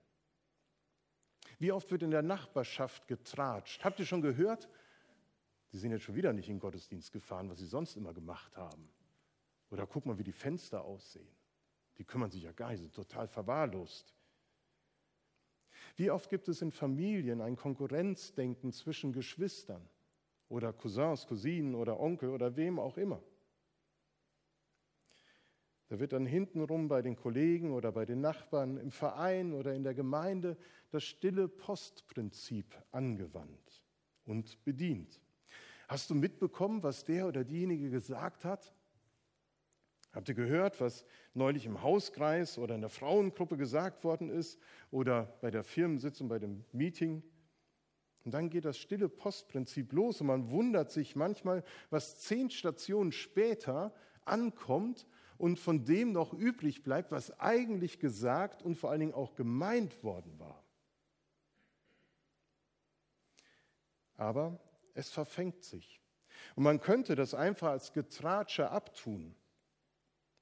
Wie 1.59 1.73
oft 1.73 1.91
wird 1.91 2.03
in 2.03 2.11
der 2.11 2.23
Nachbarschaft 2.23 3.07
getratscht? 3.07 3.85
Habt 3.85 4.01
ihr 4.01 4.07
schon 4.07 4.23
gehört? 4.23 4.69
Sie 5.71 5.79
sind 5.79 5.93
jetzt 5.93 6.03
schon 6.03 6.15
wieder 6.15 6.33
nicht 6.33 6.49
in 6.49 6.59
Gottesdienst 6.59 7.13
gefahren, 7.13 7.49
was 7.49 7.59
sie 7.59 7.67
sonst 7.67 7.97
immer 7.97 8.13
gemacht 8.13 8.57
haben. 8.57 8.89
Oder 9.71 9.87
guck 9.87 10.05
mal, 10.05 10.19
wie 10.19 10.25
die 10.25 10.33
Fenster 10.33 10.85
aussehen. 10.85 11.27
Die 11.99 12.05
kümmern 12.05 12.31
sich 12.31 12.43
ja 12.43 12.53
gar 12.53 12.71
nicht, 12.71 12.81
sind 12.81 12.95
total 12.95 13.29
verwahrlost. 13.29 14.15
Wie 15.97 16.11
oft 16.11 16.29
gibt 16.29 16.49
es 16.49 16.61
in 16.61 16.73
Familien 16.73 17.41
ein 17.41 17.57
Konkurrenzdenken 17.57 18.73
zwischen 18.73 19.13
Geschwistern 19.13 19.89
oder 20.49 20.73
Cousins, 20.73 21.27
Cousinen 21.27 21.75
oder 21.75 22.01
Onkel 22.01 22.31
oder 22.31 22.57
wem 22.57 22.79
auch 22.79 22.97
immer? 22.97 23.23
Da 25.89 26.01
wird 26.01 26.13
dann 26.13 26.27
hintenrum 26.27 26.89
bei 26.89 27.03
den 27.03 27.15
Kollegen 27.15 27.73
oder 27.73 27.93
bei 27.93 28.05
den 28.05 28.21
Nachbarn 28.21 28.79
im 28.79 28.91
Verein 28.91 29.53
oder 29.53 29.75
in 29.75 29.85
der 29.85 29.95
Gemeinde 29.95 30.57
das 30.91 31.05
stille 31.05 31.47
Postprinzip 31.47 32.77
angewandt 32.91 33.85
und 34.25 34.65
bedient. 34.65 35.21
Hast 35.87 36.11
du 36.11 36.15
mitbekommen, 36.15 36.83
was 36.83 37.05
der 37.05 37.29
oder 37.29 37.45
diejenige 37.45 37.91
gesagt 37.91 38.45
hat? 38.45 38.75
Habt 40.14 40.28
ihr 40.28 40.37
gehört, 40.37 40.80
was 40.80 41.04
neulich 41.35 41.66
im 41.66 41.83
Hauskreis 41.83 42.56
oder 42.56 42.76
in 42.76 42.83
der 42.83 42.90
Frauengruppe 42.90 43.56
gesagt 43.56 44.04
worden 44.04 44.30
ist 44.30 44.61
oder 44.92 45.37
bei 45.40 45.50
der 45.50 45.64
Firmensitzung, 45.64 46.28
bei 46.28 46.38
dem 46.38 46.64
Meeting? 46.71 47.25
Und 48.25 48.33
dann 48.33 48.49
geht 48.49 48.64
das 48.64 48.78
stille 48.78 49.09
Postprinzip 49.09 49.92
los 49.92 50.21
und 50.21 50.28
man 50.28 50.50
wundert 50.50 50.92
sich 50.92 51.16
manchmal, 51.16 51.64
was 51.90 52.21
zehn 52.21 52.49
Stationen 52.49 53.11
später 53.11 53.92
ankommt 54.25 55.09
und 55.37 55.59
von 55.59 55.85
dem 55.85 56.12
noch 56.12 56.33
übrig 56.33 56.85
bleibt, 56.85 57.11
was 57.11 57.38
eigentlich 57.40 57.99
gesagt 57.99 58.62
und 58.62 58.76
vor 58.76 58.90
allen 58.90 59.00
Dingen 59.00 59.14
auch 59.14 59.35
gemeint 59.35 60.04
worden 60.04 60.38
war. 60.38 60.62
Aber 64.16 64.61
es 64.94 65.11
verfängt 65.11 65.64
sich. 65.64 66.00
Und 66.54 66.62
man 66.62 66.80
könnte 66.80 67.16
das 67.16 67.35
einfach 67.35 67.71
als 67.71 67.92
Getratsche 67.92 68.71
abtun 68.71 69.35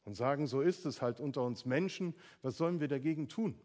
und 0.04 0.14
sagen, 0.14 0.46
so 0.46 0.60
ist 0.60 0.84
es 0.86 1.00
halt 1.00 1.20
unter 1.20 1.42
uns 1.42 1.64
Menschen, 1.64 2.14
was 2.42 2.56
sollen 2.56 2.80
wir 2.80 2.88
dagegen 2.88 3.28
tun? 3.28 3.58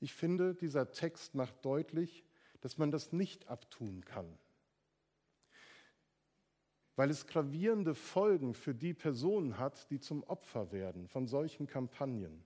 Ich 0.00 0.12
finde, 0.12 0.54
dieser 0.54 0.90
Text 0.92 1.34
macht 1.34 1.64
deutlich, 1.64 2.24
dass 2.60 2.78
man 2.78 2.90
das 2.90 3.12
nicht 3.12 3.48
abtun 3.48 4.04
kann, 4.04 4.38
weil 6.96 7.10
es 7.10 7.26
gravierende 7.26 7.94
Folgen 7.94 8.54
für 8.54 8.74
die 8.74 8.94
Personen 8.94 9.58
hat, 9.58 9.90
die 9.90 10.00
zum 10.00 10.22
Opfer 10.24 10.72
werden 10.72 11.08
von 11.08 11.26
solchen 11.26 11.66
Kampagnen. 11.66 12.44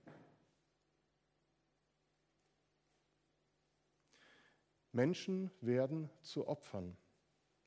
Menschen 4.93 5.49
werden 5.61 6.09
zu 6.21 6.47
Opfern. 6.47 6.97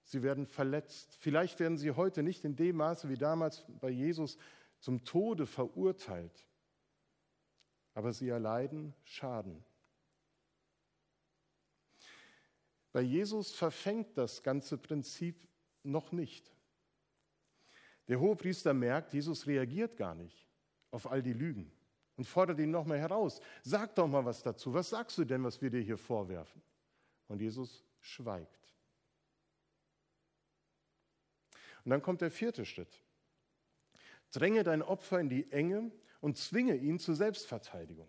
Sie 0.04 0.22
werden 0.22 0.46
verletzt. 0.46 1.16
Vielleicht 1.18 1.58
werden 1.60 1.78
sie 1.78 1.90
heute 1.90 2.22
nicht 2.22 2.44
in 2.44 2.56
dem 2.56 2.76
Maße 2.76 3.08
wie 3.08 3.16
damals 3.16 3.64
bei 3.80 3.90
Jesus 3.90 4.36
zum 4.78 5.04
Tode 5.04 5.46
verurteilt, 5.46 6.46
aber 7.94 8.12
sie 8.12 8.28
erleiden 8.28 8.94
Schaden. 9.02 9.64
Bei 12.92 13.00
Jesus 13.00 13.52
verfängt 13.52 14.16
das 14.16 14.42
ganze 14.42 14.78
Prinzip 14.78 15.48
noch 15.82 16.12
nicht. 16.12 16.54
Der 18.06 18.20
Hohepriester 18.20 18.74
merkt, 18.74 19.14
Jesus 19.14 19.46
reagiert 19.46 19.96
gar 19.96 20.14
nicht 20.14 20.46
auf 20.90 21.10
all 21.10 21.22
die 21.22 21.32
Lügen 21.32 21.72
und 22.16 22.24
fordert 22.24 22.60
ihn 22.60 22.70
nochmal 22.70 22.98
heraus. 22.98 23.40
Sag 23.62 23.94
doch 23.94 24.06
mal 24.06 24.24
was 24.24 24.42
dazu. 24.42 24.72
Was 24.72 24.90
sagst 24.90 25.18
du 25.18 25.24
denn, 25.24 25.42
was 25.42 25.60
wir 25.60 25.70
dir 25.70 25.80
hier 25.80 25.98
vorwerfen? 25.98 26.62
Und 27.26 27.40
Jesus 27.40 27.84
schweigt. 28.00 28.63
Und 31.84 31.90
dann 31.90 32.02
kommt 32.02 32.20
der 32.20 32.30
vierte 32.30 32.64
Schritt. 32.64 33.02
Dränge 34.32 34.64
dein 34.64 34.82
Opfer 34.82 35.20
in 35.20 35.28
die 35.28 35.50
Enge 35.52 35.92
und 36.20 36.36
zwinge 36.36 36.76
ihn 36.76 36.98
zur 36.98 37.14
Selbstverteidigung. 37.14 38.08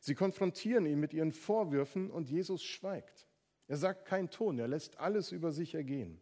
Sie 0.00 0.14
konfrontieren 0.14 0.86
ihn 0.86 1.00
mit 1.00 1.12
ihren 1.12 1.32
Vorwürfen 1.32 2.10
und 2.10 2.30
Jesus 2.30 2.62
schweigt. 2.62 3.26
Er 3.66 3.76
sagt 3.76 4.04
keinen 4.04 4.30
Ton, 4.30 4.58
er 4.58 4.68
lässt 4.68 4.98
alles 4.98 5.32
über 5.32 5.50
sich 5.50 5.74
ergehen. 5.74 6.20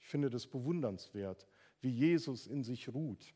Ich 0.00 0.06
finde 0.08 0.30
das 0.30 0.46
bewundernswert, 0.46 1.46
wie 1.80 1.90
Jesus 1.90 2.46
in 2.46 2.64
sich 2.64 2.92
ruht. 2.92 3.34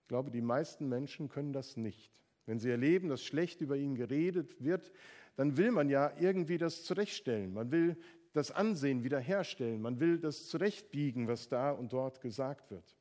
Ich 0.00 0.08
glaube, 0.08 0.30
die 0.30 0.40
meisten 0.40 0.88
Menschen 0.88 1.28
können 1.28 1.52
das 1.52 1.76
nicht. 1.76 2.10
Wenn 2.46 2.58
sie 2.58 2.70
erleben, 2.70 3.08
dass 3.08 3.22
schlecht 3.22 3.60
über 3.60 3.76
ihn 3.76 3.94
geredet 3.94 4.62
wird, 4.62 4.92
dann 5.36 5.56
will 5.56 5.70
man 5.70 5.88
ja 5.88 6.12
irgendwie 6.18 6.58
das 6.58 6.84
zurechtstellen. 6.84 7.52
Man 7.52 7.70
will 7.70 7.96
das 8.34 8.50
Ansehen 8.50 9.04
wiederherstellen. 9.04 9.80
Man 9.80 10.00
will 10.00 10.18
das 10.18 10.48
zurechtbiegen, 10.48 11.28
was 11.28 11.48
da 11.48 11.70
und 11.70 11.92
dort 11.92 12.20
gesagt 12.20 12.70
wird. 12.70 12.96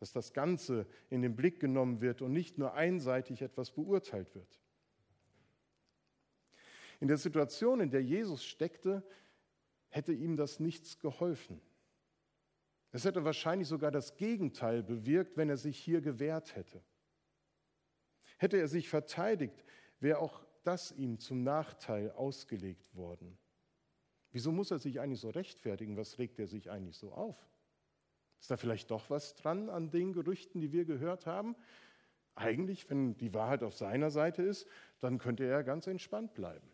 Dass 0.00 0.12
das 0.12 0.32
Ganze 0.32 0.86
in 1.10 1.22
den 1.22 1.36
Blick 1.36 1.60
genommen 1.60 2.00
wird 2.00 2.22
und 2.22 2.32
nicht 2.32 2.56
nur 2.56 2.72
einseitig 2.74 3.42
etwas 3.42 3.70
beurteilt 3.70 4.34
wird. 4.34 4.60
In 7.00 7.08
der 7.08 7.18
Situation, 7.18 7.80
in 7.80 7.90
der 7.90 8.02
Jesus 8.02 8.44
steckte, 8.44 9.04
hätte 9.90 10.12
ihm 10.12 10.36
das 10.36 10.58
nichts 10.58 10.98
geholfen. 10.98 11.60
Es 12.90 13.04
hätte 13.04 13.24
wahrscheinlich 13.24 13.68
sogar 13.68 13.90
das 13.90 14.16
Gegenteil 14.16 14.82
bewirkt, 14.82 15.36
wenn 15.36 15.50
er 15.50 15.58
sich 15.58 15.78
hier 15.78 16.00
gewehrt 16.00 16.56
hätte. 16.56 16.82
Hätte 18.38 18.56
er 18.56 18.68
sich 18.68 18.88
verteidigt, 18.88 19.64
wäre 20.00 20.18
auch 20.20 20.46
das 20.64 20.92
ihm 20.92 21.18
zum 21.18 21.42
Nachteil 21.42 22.10
ausgelegt 22.12 22.94
worden. 22.94 23.38
Wieso 24.32 24.52
muss 24.52 24.70
er 24.70 24.78
sich 24.78 25.00
eigentlich 25.00 25.20
so 25.20 25.30
rechtfertigen? 25.30 25.96
Was 25.96 26.18
regt 26.18 26.38
er 26.38 26.46
sich 26.46 26.70
eigentlich 26.70 26.96
so 26.96 27.12
auf? 27.12 27.36
Ist 28.40 28.50
da 28.50 28.56
vielleicht 28.56 28.90
doch 28.90 29.10
was 29.10 29.34
dran 29.34 29.68
an 29.68 29.90
den 29.90 30.12
Gerüchten, 30.12 30.60
die 30.60 30.72
wir 30.72 30.84
gehört 30.84 31.26
haben? 31.26 31.56
Eigentlich, 32.34 32.88
wenn 32.88 33.16
die 33.16 33.34
Wahrheit 33.34 33.62
auf 33.62 33.74
seiner 33.74 34.10
Seite 34.10 34.42
ist, 34.42 34.66
dann 35.00 35.18
könnte 35.18 35.44
er 35.44 35.64
ganz 35.64 35.86
entspannt 35.86 36.34
bleiben. 36.34 36.68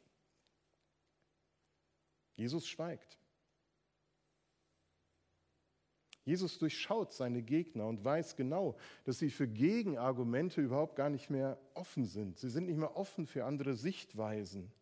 Jesus 2.37 2.66
schweigt. 2.66 3.18
Jesus 6.25 6.58
durchschaut 6.58 7.12
seine 7.12 7.42
Gegner 7.42 7.87
und 7.87 8.02
weiß 8.02 8.37
genau, 8.37 8.76
dass 9.04 9.18
sie 9.18 9.30
für 9.30 9.46
Gegenargumente 9.46 10.61
überhaupt 10.61 10.96
gar 10.96 11.11
nicht 11.11 11.28
mehr 11.28 11.58
offen 11.75 12.06
sind. 12.06 12.38
Sie 12.38 12.49
sind 12.49 12.66
nicht 12.66 12.78
mehr 12.78 12.96
offen 12.96 13.26
für 13.26 13.44
andere 13.44 13.75
Sichtweisen. 13.75 14.73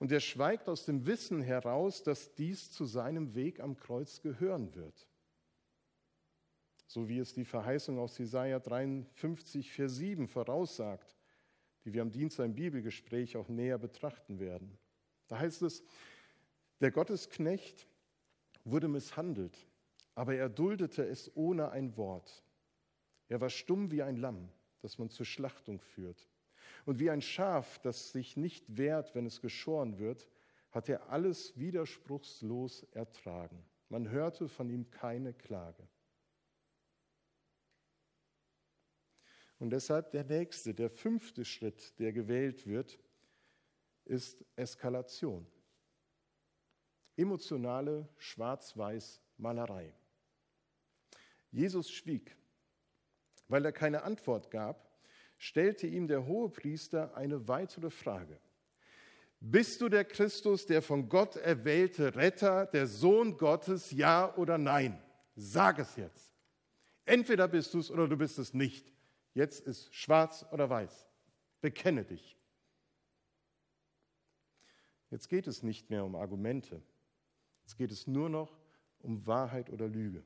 Und 0.00 0.10
er 0.10 0.20
schweigt 0.20 0.66
aus 0.70 0.86
dem 0.86 1.04
Wissen 1.04 1.42
heraus, 1.42 2.02
dass 2.02 2.34
dies 2.34 2.72
zu 2.72 2.86
seinem 2.86 3.34
Weg 3.34 3.60
am 3.60 3.76
Kreuz 3.76 4.22
gehören 4.22 4.74
wird. 4.74 5.06
So 6.86 7.06
wie 7.06 7.18
es 7.18 7.34
die 7.34 7.44
Verheißung 7.44 7.98
aus 7.98 8.16
Jesaja 8.16 8.58
53, 8.58 9.70
Vers 9.70 9.96
7 9.96 10.26
voraussagt, 10.26 11.18
die 11.84 11.92
wir 11.92 12.00
am 12.00 12.10
Dienstag 12.10 12.46
im 12.46 12.54
Bibelgespräch 12.54 13.36
auch 13.36 13.48
näher 13.50 13.76
betrachten 13.76 14.40
werden. 14.40 14.78
Da 15.28 15.38
heißt 15.38 15.60
es, 15.62 15.84
der 16.80 16.90
Gottesknecht 16.90 17.86
wurde 18.64 18.88
misshandelt, 18.88 19.68
aber 20.14 20.34
er 20.34 20.48
duldete 20.48 21.04
es 21.04 21.30
ohne 21.36 21.72
ein 21.72 21.94
Wort. 21.98 22.42
Er 23.28 23.42
war 23.42 23.50
stumm 23.50 23.90
wie 23.90 24.02
ein 24.02 24.16
Lamm, 24.16 24.48
das 24.80 24.96
man 24.96 25.10
zur 25.10 25.26
Schlachtung 25.26 25.78
führt. 25.78 26.29
Und 26.90 26.98
wie 26.98 27.08
ein 27.08 27.22
Schaf, 27.22 27.78
das 27.78 28.10
sich 28.10 28.36
nicht 28.36 28.76
wehrt, 28.76 29.14
wenn 29.14 29.24
es 29.24 29.40
geschoren 29.40 30.00
wird, 30.00 30.26
hat 30.72 30.88
er 30.88 31.08
alles 31.08 31.56
widerspruchslos 31.56 32.82
ertragen. 32.90 33.64
Man 33.88 34.08
hörte 34.08 34.48
von 34.48 34.68
ihm 34.68 34.90
keine 34.90 35.32
Klage. 35.32 35.86
Und 39.60 39.70
deshalb 39.70 40.10
der 40.10 40.24
nächste, 40.24 40.74
der 40.74 40.90
fünfte 40.90 41.44
Schritt, 41.44 41.96
der 42.00 42.12
gewählt 42.12 42.66
wird, 42.66 42.98
ist 44.04 44.44
Eskalation. 44.56 45.46
Emotionale 47.16 48.08
Schwarz-Weiß-Malerei. 48.16 49.94
Jesus 51.52 51.88
schwieg. 51.88 52.36
Weil 53.46 53.64
er 53.64 53.70
keine 53.70 54.02
Antwort 54.02 54.50
gab, 54.50 54.89
stellte 55.40 55.86
ihm 55.86 56.06
der 56.06 56.26
Hohepriester 56.26 57.16
eine 57.16 57.48
weitere 57.48 57.88
Frage. 57.88 58.38
Bist 59.40 59.80
du 59.80 59.88
der 59.88 60.04
Christus, 60.04 60.66
der 60.66 60.82
von 60.82 61.08
Gott 61.08 61.36
erwählte 61.36 62.14
Retter, 62.14 62.66
der 62.66 62.86
Sohn 62.86 63.38
Gottes, 63.38 63.90
ja 63.90 64.36
oder 64.36 64.58
nein? 64.58 65.02
Sag 65.34 65.78
es 65.78 65.96
jetzt. 65.96 66.36
Entweder 67.06 67.48
bist 67.48 67.72
du 67.72 67.78
es 67.78 67.90
oder 67.90 68.06
du 68.06 68.18
bist 68.18 68.38
es 68.38 68.52
nicht. 68.52 68.92
Jetzt 69.32 69.66
ist 69.66 69.94
schwarz 69.94 70.44
oder 70.52 70.68
weiß. 70.68 71.08
Bekenne 71.62 72.04
dich. 72.04 72.36
Jetzt 75.08 75.30
geht 75.30 75.46
es 75.46 75.62
nicht 75.62 75.88
mehr 75.88 76.04
um 76.04 76.16
Argumente. 76.16 76.82
Jetzt 77.62 77.78
geht 77.78 77.92
es 77.92 78.06
nur 78.06 78.28
noch 78.28 78.60
um 78.98 79.26
Wahrheit 79.26 79.70
oder 79.70 79.88
Lüge. 79.88 80.22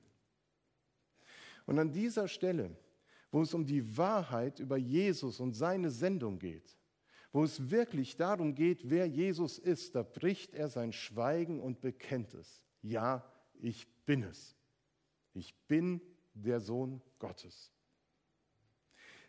Und 1.66 1.78
an 1.78 1.92
dieser 1.92 2.26
Stelle, 2.26 2.76
wo 3.34 3.42
es 3.42 3.52
um 3.52 3.66
die 3.66 3.96
Wahrheit 3.96 4.60
über 4.60 4.76
Jesus 4.76 5.40
und 5.40 5.54
seine 5.54 5.90
Sendung 5.90 6.38
geht, 6.38 6.78
wo 7.32 7.42
es 7.42 7.68
wirklich 7.68 8.16
darum 8.16 8.54
geht, 8.54 8.88
wer 8.88 9.06
Jesus 9.06 9.58
ist, 9.58 9.96
da 9.96 10.04
bricht 10.04 10.54
er 10.54 10.68
sein 10.68 10.92
Schweigen 10.92 11.58
und 11.58 11.80
bekennt 11.80 12.32
es. 12.34 12.62
Ja, 12.80 13.28
ich 13.54 13.88
bin 14.06 14.22
es. 14.22 14.54
Ich 15.32 15.52
bin 15.66 16.00
der 16.32 16.60
Sohn 16.60 17.02
Gottes. 17.18 17.72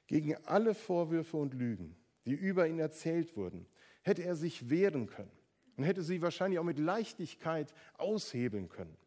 Gegen 0.06 0.36
alle 0.46 0.76
Vorwürfe 0.76 1.38
und 1.38 1.56
Lügen, 1.56 1.96
die 2.28 2.34
über 2.36 2.68
ihn 2.68 2.78
erzählt 2.78 3.36
wurden, 3.36 3.66
hätte 4.04 4.22
er 4.22 4.36
sich 4.36 4.70
wehren 4.70 5.08
können 5.08 5.36
und 5.78 5.84
hätte 5.84 6.04
sie 6.04 6.22
wahrscheinlich 6.22 6.60
auch 6.60 6.64
mit 6.64 6.78
Leichtigkeit 6.78 7.74
aushebeln 7.98 8.70
können. 8.70 8.98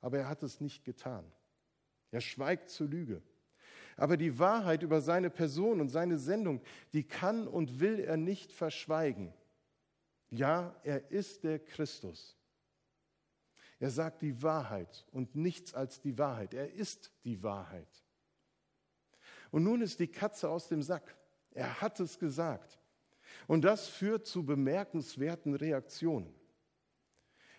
Aber 0.00 0.18
er 0.18 0.28
hat 0.28 0.42
es 0.42 0.60
nicht 0.60 0.84
getan. 0.84 1.24
Er 2.10 2.20
schweigt 2.20 2.70
zur 2.70 2.88
Lüge. 2.88 3.22
Aber 4.02 4.16
die 4.16 4.40
Wahrheit 4.40 4.82
über 4.82 5.00
seine 5.00 5.30
Person 5.30 5.80
und 5.80 5.88
seine 5.88 6.18
Sendung, 6.18 6.60
die 6.92 7.04
kann 7.04 7.46
und 7.46 7.78
will 7.78 8.00
er 8.00 8.16
nicht 8.16 8.52
verschweigen. 8.52 9.32
Ja, 10.28 10.74
er 10.82 11.12
ist 11.12 11.44
der 11.44 11.60
Christus. 11.60 12.36
Er 13.78 13.90
sagt 13.90 14.22
die 14.22 14.42
Wahrheit 14.42 15.06
und 15.12 15.36
nichts 15.36 15.72
als 15.72 16.00
die 16.00 16.18
Wahrheit. 16.18 16.52
Er 16.52 16.72
ist 16.72 17.12
die 17.22 17.44
Wahrheit. 17.44 18.02
Und 19.52 19.62
nun 19.62 19.80
ist 19.82 20.00
die 20.00 20.08
Katze 20.08 20.50
aus 20.50 20.66
dem 20.66 20.82
Sack. 20.82 21.16
Er 21.52 21.80
hat 21.80 22.00
es 22.00 22.18
gesagt. 22.18 22.80
Und 23.46 23.62
das 23.62 23.86
führt 23.86 24.26
zu 24.26 24.44
bemerkenswerten 24.44 25.54
Reaktionen. 25.54 26.34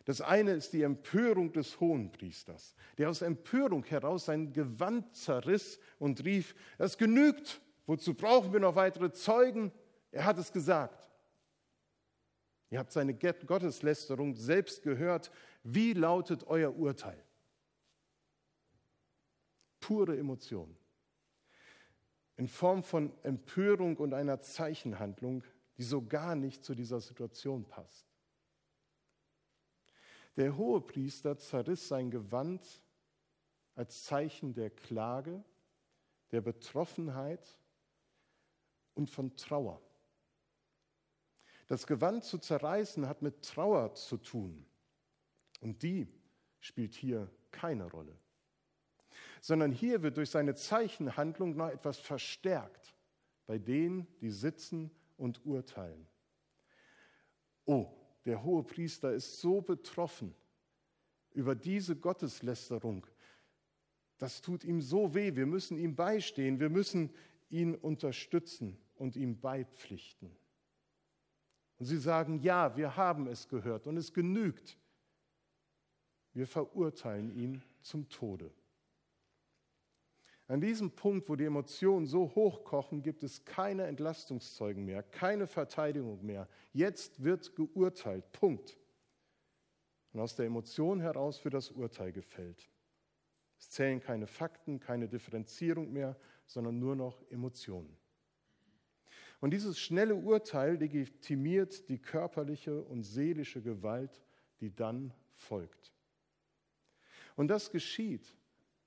Das 0.05 0.19
eine 0.19 0.51
ist 0.51 0.74
die 0.74 0.81
Empörung 0.81 1.53
des 1.53 1.79
Hohenpriesters, 1.79 2.75
der 2.98 3.10
aus 3.10 3.22
Empörung 3.22 3.86
heraus 3.86 4.25
sein 4.25 4.51
Gewand 4.51 5.15
zerriss 5.15 5.79
und 5.98 6.25
rief, 6.25 6.55
es 6.77 6.98
genügt, 6.98 7.62
wozu 7.86 8.13
brauchen 8.13 8.51
wir 8.51 8.60
noch 8.60 8.75
weitere 8.75 9.13
Zeugen? 9.13 9.72
Er 10.12 10.25
hat 10.25 10.38
es 10.38 10.51
gesagt. 10.51 11.10
Ihr 12.69 12.79
habt 12.79 12.91
seine 12.91 13.13
Gotteslästerung 13.13 14.36
selbst 14.36 14.81
gehört. 14.81 15.31
Wie 15.63 15.93
lautet 15.93 16.48
euer 16.48 16.75
Urteil? 16.75 17.24
Pure 19.79 20.17
Emotion. 20.17 20.75
In 22.36 22.48
Form 22.48 22.83
von 22.83 23.13
Empörung 23.22 23.98
und 23.98 24.13
einer 24.13 24.41
Zeichenhandlung, 24.41 25.43
die 25.78 25.84
so 25.84 26.01
gar 26.06 26.36
nicht 26.36 26.63
zu 26.63 26.73
dieser 26.73 26.99
Situation 26.99 27.63
passt. 27.65 28.12
Der 30.36 30.58
Hohepriester 30.58 31.38
zerriss 31.38 31.88
sein 31.88 32.10
Gewand 32.10 32.82
als 33.76 34.04
Zeichen 34.04 34.54
der 34.54 34.69
Klage, 34.69 35.43
der 36.32 36.41
Betroffenheit 36.41 37.60
und 38.96 39.10
von 39.10 39.36
Trauer. 39.36 39.82
Das 41.67 41.88
Gewand 41.88 42.24
zu 42.24 42.38
zerreißen 42.38 43.08
hat 43.08 43.22
mit 43.22 43.43
Trauer 43.43 43.93
zu 43.96 44.17
tun. 44.17 44.65
Und 45.62 45.82
die 45.82 46.08
spielt 46.60 46.93
hier 46.93 47.30
keine 47.52 47.89
Rolle. 47.89 48.17
Sondern 49.41 49.72
hier 49.72 50.02
wird 50.02 50.17
durch 50.17 50.30
seine 50.30 50.56
Zeichenhandlung 50.56 51.56
noch 51.56 51.69
etwas 51.69 52.00
verstärkt 52.00 52.93
bei 53.46 53.58
denen, 53.58 54.08
die 54.19 54.32
sitzen 54.32 54.91
und 55.17 55.46
urteilen. 55.46 56.08
Oh, 57.65 57.88
der 58.25 58.43
hohe 58.43 58.63
Priester 58.63 59.13
ist 59.13 59.39
so 59.39 59.62
betroffen 59.62 60.33
über 61.33 61.55
diese 61.55 61.95
Gotteslästerung. 61.95 63.05
Das 64.17 64.41
tut 64.41 64.63
ihm 64.63 64.81
so 64.81 65.13
weh. 65.13 65.36
Wir 65.36 65.45
müssen 65.45 65.77
ihm 65.77 65.95
beistehen. 65.95 66.59
Wir 66.59 66.69
müssen 66.69 67.09
ihn 67.49 67.75
unterstützen 67.75 68.77
und 68.95 69.15
ihm 69.15 69.39
beipflichten. 69.39 70.36
Und 71.79 71.86
sie 71.86 71.97
sagen, 71.97 72.39
ja, 72.41 72.77
wir 72.77 72.95
haben 72.95 73.27
es 73.27 73.47
gehört 73.47 73.88
und 73.88 73.97
es 73.97 74.13
genügt. 74.13 74.77
Wir 76.33 76.47
verurteilen 76.47 77.36
ihn 77.36 77.62
zum 77.81 78.07
Tode. 78.09 78.51
An 80.54 80.62
diesem 80.62 80.92
Punkt, 80.92 81.28
wo 81.30 81.36
die 81.36 81.46
Emotionen 81.46 82.06
so 82.06 82.36
hochkochen, 82.36 83.02
gibt 83.02 83.24
es 83.24 83.44
keine 83.44 83.88
Entlastungszeugen 83.88 84.86
mehr, 84.86 85.02
keine 85.02 85.48
Verteidigung 85.48 86.24
mehr. 86.24 86.48
Jetzt 86.74 87.24
wird 87.24 87.56
geurteilt. 87.56 88.32
Punkt. 88.34 88.78
Und 90.12 90.20
aus 90.20 90.36
der 90.36 90.46
Emotion 90.46 91.00
heraus 91.00 91.44
wird 91.44 91.56
das 91.56 91.72
Urteil 91.72 92.12
gefällt. 92.12 92.70
Es 93.58 93.72
zählen 93.72 94.00
keine 94.00 94.28
Fakten, 94.28 94.80
keine 94.80 95.08
Differenzierung 95.08 95.92
mehr, 95.92 96.16
sondern 96.46 96.78
nur 96.78 96.96
noch 96.96 97.24
Emotionen. 97.32 97.98
Und 99.42 99.56
dieses 99.56 99.80
schnelle 99.80 100.13
Urteil 100.13 100.76
legitimiert 100.76 101.89
die 101.89 101.98
körperliche 101.98 102.80
und 102.84 103.02
seelische 103.02 103.63
Gewalt, 103.63 104.22
die 104.60 104.70
dann 104.70 105.16
folgt. 105.34 105.96
Und 107.36 107.48
das 107.48 107.72
geschieht, 107.72 108.38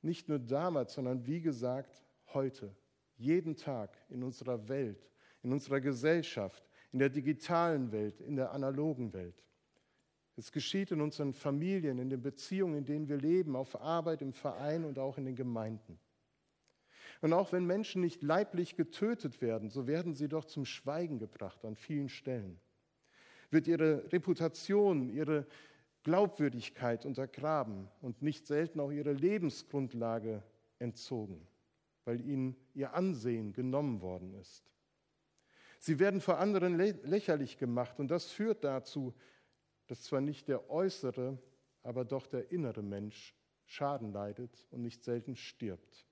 nicht 0.06 0.28
nur 0.28 0.38
damals, 0.38 0.94
sondern 0.94 1.26
wie 1.26 1.42
gesagt 1.42 2.02
heute, 2.32 2.74
jeden 3.16 3.56
Tag 3.56 3.96
in 4.08 4.22
unserer 4.22 4.68
Welt, 4.68 5.10
in 5.42 5.52
unserer 5.52 5.80
Gesellschaft, 5.80 6.66
in 6.92 6.98
der 6.98 7.10
digitalen 7.10 7.92
Welt, 7.92 8.20
in 8.20 8.36
der 8.36 8.52
analogen 8.52 9.12
Welt. 9.12 9.44
Es 10.36 10.52
geschieht 10.52 10.90
in 10.90 11.00
unseren 11.00 11.32
Familien, 11.32 11.98
in 11.98 12.10
den 12.10 12.20
Beziehungen, 12.20 12.76
in 12.76 12.84
denen 12.84 13.08
wir 13.08 13.16
leben, 13.16 13.56
auf 13.56 13.80
Arbeit, 13.80 14.22
im 14.22 14.32
Verein 14.32 14.84
und 14.84 14.98
auch 14.98 15.18
in 15.18 15.24
den 15.24 15.34
Gemeinden. 15.36 15.98
Und 17.22 17.32
auch 17.32 17.52
wenn 17.52 17.64
Menschen 17.64 18.02
nicht 18.02 18.22
leiblich 18.22 18.76
getötet 18.76 19.40
werden, 19.40 19.70
so 19.70 19.86
werden 19.86 20.14
sie 20.14 20.28
doch 20.28 20.44
zum 20.44 20.66
Schweigen 20.66 21.18
gebracht 21.18 21.64
an 21.64 21.74
vielen 21.74 22.10
Stellen. 22.10 22.60
Wird 23.50 23.66
ihre 23.66 24.12
Reputation, 24.12 25.08
ihre 25.08 25.46
Glaubwürdigkeit 26.06 27.04
untergraben 27.04 27.88
und 28.00 28.22
nicht 28.22 28.46
selten 28.46 28.78
auch 28.78 28.92
ihre 28.92 29.12
Lebensgrundlage 29.12 30.40
entzogen, 30.78 31.48
weil 32.04 32.20
ihnen 32.20 32.54
ihr 32.74 32.94
Ansehen 32.94 33.52
genommen 33.52 34.00
worden 34.02 34.32
ist. 34.34 34.70
Sie 35.80 35.98
werden 35.98 36.20
vor 36.20 36.38
anderen 36.38 36.76
lächerlich 36.76 37.58
gemacht 37.58 37.98
und 37.98 38.06
das 38.06 38.30
führt 38.30 38.62
dazu, 38.62 39.14
dass 39.88 40.02
zwar 40.02 40.20
nicht 40.20 40.46
der 40.46 40.70
äußere, 40.70 41.38
aber 41.82 42.04
doch 42.04 42.28
der 42.28 42.52
innere 42.52 42.84
Mensch 42.84 43.34
Schaden 43.64 44.12
leidet 44.12 44.64
und 44.70 44.82
nicht 44.82 45.02
selten 45.02 45.34
stirbt. 45.34 46.06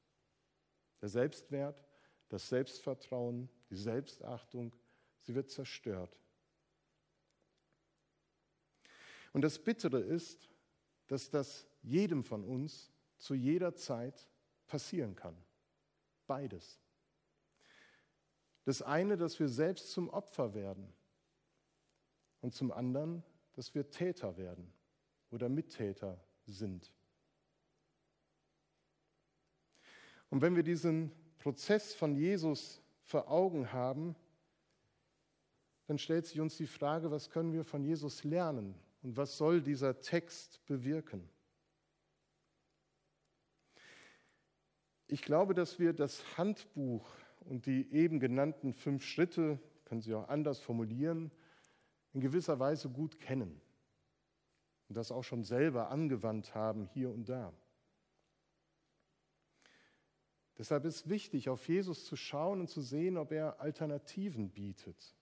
Der 1.02 1.08
Selbstwert, 1.08 1.86
das 2.30 2.48
Selbstvertrauen, 2.48 3.48
die 3.70 3.76
Selbstachtung, 3.76 4.74
sie 5.20 5.36
wird 5.36 5.52
zerstört. 5.52 6.18
Und 9.34 9.42
das 9.42 9.58
Bittere 9.58 9.98
ist, 9.98 10.48
dass 11.08 11.28
das 11.28 11.66
jedem 11.82 12.22
von 12.22 12.44
uns 12.44 12.92
zu 13.18 13.34
jeder 13.34 13.74
Zeit 13.74 14.30
passieren 14.68 15.16
kann. 15.16 15.36
Beides. 16.28 16.80
Das 18.64 18.80
eine, 18.80 19.16
dass 19.16 19.38
wir 19.40 19.48
selbst 19.48 19.90
zum 19.90 20.08
Opfer 20.08 20.54
werden 20.54 20.90
und 22.40 22.54
zum 22.54 22.70
anderen, 22.70 23.24
dass 23.54 23.74
wir 23.74 23.90
Täter 23.90 24.36
werden 24.36 24.72
oder 25.30 25.48
Mittäter 25.48 26.24
sind. 26.46 26.92
Und 30.30 30.42
wenn 30.42 30.54
wir 30.54 30.62
diesen 30.62 31.10
Prozess 31.38 31.92
von 31.92 32.14
Jesus 32.14 32.80
vor 33.02 33.28
Augen 33.28 33.72
haben, 33.72 34.14
dann 35.86 35.98
stellt 35.98 36.24
sich 36.24 36.40
uns 36.40 36.56
die 36.56 36.68
Frage, 36.68 37.10
was 37.10 37.30
können 37.30 37.52
wir 37.52 37.64
von 37.64 37.82
Jesus 37.82 38.22
lernen? 38.22 38.76
Und 39.04 39.18
was 39.18 39.36
soll 39.36 39.60
dieser 39.60 40.00
Text 40.00 40.64
bewirken? 40.64 41.28
Ich 45.06 45.20
glaube, 45.20 45.52
dass 45.52 45.78
wir 45.78 45.92
das 45.92 46.38
Handbuch 46.38 47.06
und 47.40 47.66
die 47.66 47.92
eben 47.92 48.18
genannten 48.18 48.72
fünf 48.72 49.04
Schritte, 49.04 49.60
können 49.84 50.00
Sie 50.00 50.14
auch 50.14 50.30
anders 50.30 50.58
formulieren, 50.58 51.30
in 52.14 52.22
gewisser 52.22 52.58
Weise 52.58 52.88
gut 52.88 53.20
kennen 53.20 53.60
und 54.88 54.96
das 54.96 55.12
auch 55.12 55.22
schon 55.22 55.44
selber 55.44 55.90
angewandt 55.90 56.54
haben 56.54 56.86
hier 56.86 57.10
und 57.10 57.28
da. 57.28 57.52
Deshalb 60.56 60.86
ist 60.86 61.10
wichtig, 61.10 61.50
auf 61.50 61.68
Jesus 61.68 62.06
zu 62.06 62.16
schauen 62.16 62.60
und 62.60 62.70
zu 62.70 62.80
sehen, 62.80 63.18
ob 63.18 63.32
er 63.32 63.60
Alternativen 63.60 64.48
bietet. 64.48 65.14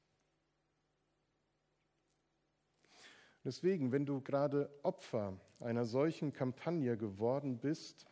Deswegen, 3.45 3.91
wenn 3.91 4.07
du 4.07 4.21
gerade 4.21 4.71
Opfer 4.83 5.39
einer 5.59 5.85
solchen 5.85 6.33
Kampagne 6.33 6.97
geworden 6.97 7.59
bist, 7.59 8.07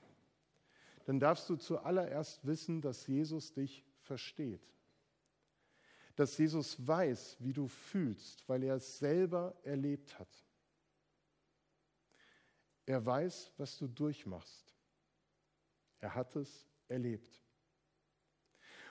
dann 1.05 1.21
darfst 1.21 1.49
du 1.49 1.57
zuallererst 1.57 2.47
wissen, 2.47 2.81
dass 2.81 3.07
Jesus 3.07 3.53
dich 3.53 3.85
versteht. 4.03 4.63
Dass 6.17 6.37
Jesus 6.37 6.87
weiß, 6.87 7.37
wie 7.41 7.53
du 7.53 7.69
fühlst, 7.69 8.49
weil 8.49 8.65
er 8.65 8.77
es 8.77 8.99
selber 8.99 9.55
erlebt 9.63 10.19
hat. 10.19 10.45
Er 12.87 13.05
weiß, 13.07 13.53
was 13.57 13.79
du 13.79 13.87
durchmachst. 13.87 14.75
Er 16.01 16.15
hat 16.15 16.35
es 16.35 16.69
erlebt. 16.89 17.41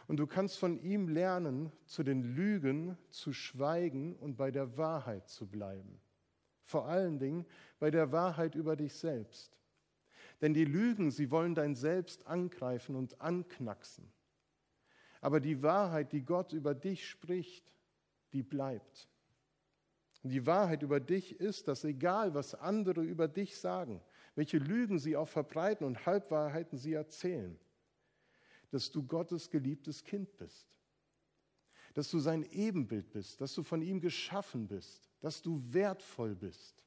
Und 0.08 0.18
du 0.18 0.26
kannst 0.26 0.58
von 0.58 0.82
ihm 0.82 1.08
lernen, 1.08 1.72
zu 1.86 2.04
den 2.04 2.24
Lügen 2.24 2.98
zu 3.12 3.34
schweigen 3.34 4.16
und 4.16 4.38
bei 4.38 4.52
der 4.52 4.78
Wahrheit 4.78 5.28
zu 5.28 5.48
bleiben. 5.48 6.02
Vor 6.70 6.86
allen 6.86 7.18
Dingen 7.18 7.48
bei 7.80 7.90
der 7.90 8.12
Wahrheit 8.12 8.54
über 8.54 8.76
dich 8.76 8.94
selbst. 8.94 9.58
Denn 10.40 10.54
die 10.54 10.66
Lügen, 10.66 11.10
sie 11.10 11.32
wollen 11.32 11.56
dein 11.56 11.74
Selbst 11.74 12.28
angreifen 12.28 12.96
und 12.96 13.20
anknacksen. 13.20 14.08
Aber 15.20 15.40
die 15.40 15.64
Wahrheit, 15.64 16.12
die 16.12 16.22
Gott 16.22 16.54
über 16.54 16.76
dich 16.76 17.10
spricht, 17.10 17.74
die 18.34 18.44
bleibt. 18.44 19.10
Die 20.22 20.46
Wahrheit 20.46 20.84
über 20.84 21.00
dich 21.00 21.40
ist, 21.40 21.68
dass 21.68 21.84
egal, 21.86 22.36
was 22.36 22.54
andere 22.54 23.02
über 23.02 23.28
dich 23.28 23.58
sagen, 23.58 24.00
welche 24.36 24.60
Lügen 24.60 25.00
sie 25.00 25.18
auch 25.18 25.28
verbreiten 25.28 25.88
und 25.88 26.06
Halbwahrheiten 26.06 26.78
sie 26.78 26.94
erzählen, 26.94 27.58
dass 28.70 28.92
du 28.92 29.02
Gottes 29.02 29.50
geliebtes 29.50 30.04
Kind 30.04 30.38
bist, 30.38 30.68
dass 31.96 32.12
du 32.12 32.20
sein 32.20 32.44
Ebenbild 32.52 33.10
bist, 33.12 33.42
dass 33.42 33.56
du 33.56 33.64
von 33.64 33.82
ihm 33.82 34.00
geschaffen 34.00 34.68
bist, 34.68 35.09
dass 35.22 35.42
du 35.42 35.62
wertvoll 35.74 36.36
bist 36.36 36.84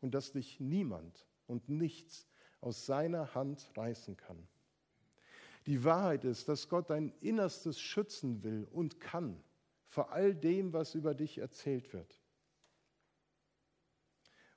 und 0.00 0.14
dass 0.14 0.32
dich 0.32 0.60
niemand 0.60 1.26
und 1.46 1.68
nichts 1.68 2.26
aus 2.60 2.86
seiner 2.86 3.34
Hand 3.34 3.70
reißen 3.76 4.16
kann. 4.16 4.46
Die 5.66 5.84
Wahrheit 5.84 6.24
ist, 6.24 6.48
dass 6.48 6.68
Gott 6.68 6.90
dein 6.90 7.12
Innerstes 7.20 7.80
schützen 7.80 8.42
will 8.42 8.66
und 8.70 9.00
kann 9.00 9.42
vor 9.86 10.12
all 10.12 10.34
dem, 10.34 10.72
was 10.72 10.94
über 10.94 11.14
dich 11.14 11.38
erzählt 11.38 11.92
wird. 11.92 12.20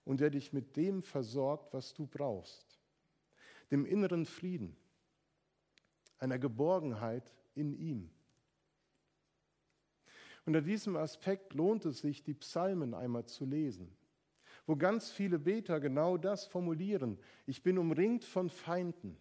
Und 0.05 0.21
er 0.21 0.29
dich 0.29 0.53
mit 0.53 0.75
dem 0.75 1.01
versorgt, 1.01 1.73
was 1.73 1.93
du 1.93 2.05
brauchst. 2.05 2.79
Dem 3.71 3.85
inneren 3.85 4.25
Frieden, 4.25 4.75
einer 6.19 6.39
Geborgenheit 6.39 7.33
in 7.55 7.73
ihm. 7.73 8.09
Unter 10.45 10.61
diesem 10.61 10.95
Aspekt 10.97 11.53
lohnt 11.53 11.85
es 11.85 11.99
sich, 11.99 12.23
die 12.23 12.33
Psalmen 12.33 12.93
einmal 12.93 13.25
zu 13.25 13.45
lesen, 13.45 13.95
wo 14.65 14.75
ganz 14.75 15.09
viele 15.09 15.39
Beter 15.39 15.79
genau 15.79 16.17
das 16.17 16.45
formulieren. 16.45 17.17
Ich 17.45 17.63
bin 17.63 17.77
umringt 17.77 18.25
von 18.25 18.49
Feinden, 18.49 19.17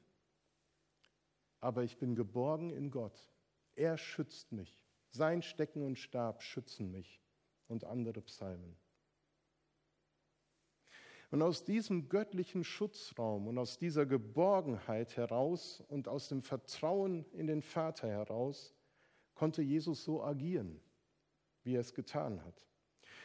aber 1.61 1.85
ich 1.85 1.97
bin 1.99 2.17
geborgen 2.17 2.71
in 2.71 2.91
Gott. 2.91 3.31
Er 3.77 3.97
schützt 3.97 4.53
mich. 4.53 4.83
Sein 5.11 5.43
Stecken 5.43 5.83
und 5.83 5.99
Stab 5.99 6.43
schützen 6.43 6.91
mich 6.91 7.21
und 7.69 7.85
andere 7.85 8.21
Psalmen. 8.23 8.77
Und 11.31 11.41
aus 11.41 11.65
diesem 11.65 12.11
göttlichen 12.11 12.63
Schutzraum 12.63 13.47
und 13.47 13.57
aus 13.57 13.79
dieser 13.79 14.05
Geborgenheit 14.05 15.17
heraus 15.17 15.83
und 15.89 16.07
aus 16.07 16.29
dem 16.29 16.43
Vertrauen 16.43 17.25
in 17.33 17.47
den 17.47 17.63
Vater 17.63 18.09
heraus 18.09 18.75
konnte 19.35 19.63
Jesus 19.63 20.05
so 20.05 20.23
agieren, 20.23 20.79
wie 21.65 21.75
er 21.75 21.81
es 21.81 21.95
getan 21.95 22.45
hat. 22.45 22.67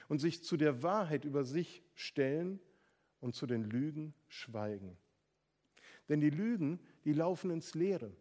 Und 0.07 0.19
sich 0.19 0.43
zu 0.43 0.57
der 0.57 0.83
Wahrheit 0.83 1.25
über 1.25 1.43
sich 1.43 1.83
stellen 1.93 2.59
und 3.19 3.35
zu 3.35 3.45
den 3.45 3.63
Lügen 3.63 4.13
schweigen. 4.27 4.97
Denn 6.09 6.21
die 6.21 6.29
Lügen, 6.29 6.79
die 7.03 7.13
laufen 7.13 7.51
ins 7.51 7.75
Leere. 7.75 8.11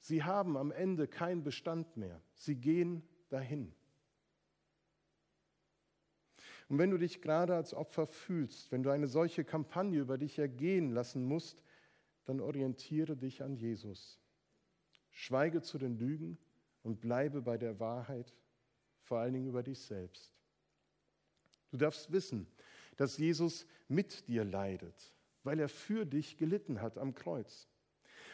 Sie 0.00 0.22
haben 0.22 0.56
am 0.56 0.70
Ende 0.70 1.08
keinen 1.08 1.42
Bestand 1.42 1.96
mehr. 1.96 2.20
Sie 2.34 2.56
gehen 2.56 3.02
dahin. 3.28 3.72
Und 6.68 6.78
wenn 6.78 6.90
du 6.90 6.98
dich 6.98 7.20
gerade 7.20 7.56
als 7.56 7.74
Opfer 7.74 8.06
fühlst, 8.06 8.70
wenn 8.70 8.82
du 8.82 8.90
eine 8.90 9.08
solche 9.08 9.44
Kampagne 9.44 9.98
über 9.98 10.18
dich 10.18 10.38
ergehen 10.38 10.90
lassen 10.90 11.24
musst, 11.24 11.64
dann 12.26 12.40
orientiere 12.40 13.16
dich 13.16 13.42
an 13.42 13.56
Jesus. 13.56 14.20
Schweige 15.10 15.62
zu 15.62 15.78
den 15.78 15.98
Lügen 15.98 16.38
und 16.82 17.00
bleibe 17.00 17.42
bei 17.42 17.58
der 17.58 17.80
Wahrheit, 17.80 18.32
vor 19.10 19.18
allen 19.18 19.32
Dingen 19.32 19.48
über 19.48 19.64
dich 19.64 19.80
selbst. 19.80 20.32
Du 21.72 21.76
darfst 21.76 22.12
wissen, 22.12 22.46
dass 22.96 23.18
Jesus 23.18 23.66
mit 23.88 24.28
dir 24.28 24.44
leidet, 24.44 24.94
weil 25.42 25.58
er 25.58 25.68
für 25.68 26.06
dich 26.06 26.36
gelitten 26.36 26.80
hat 26.80 26.96
am 26.96 27.12
Kreuz. 27.12 27.66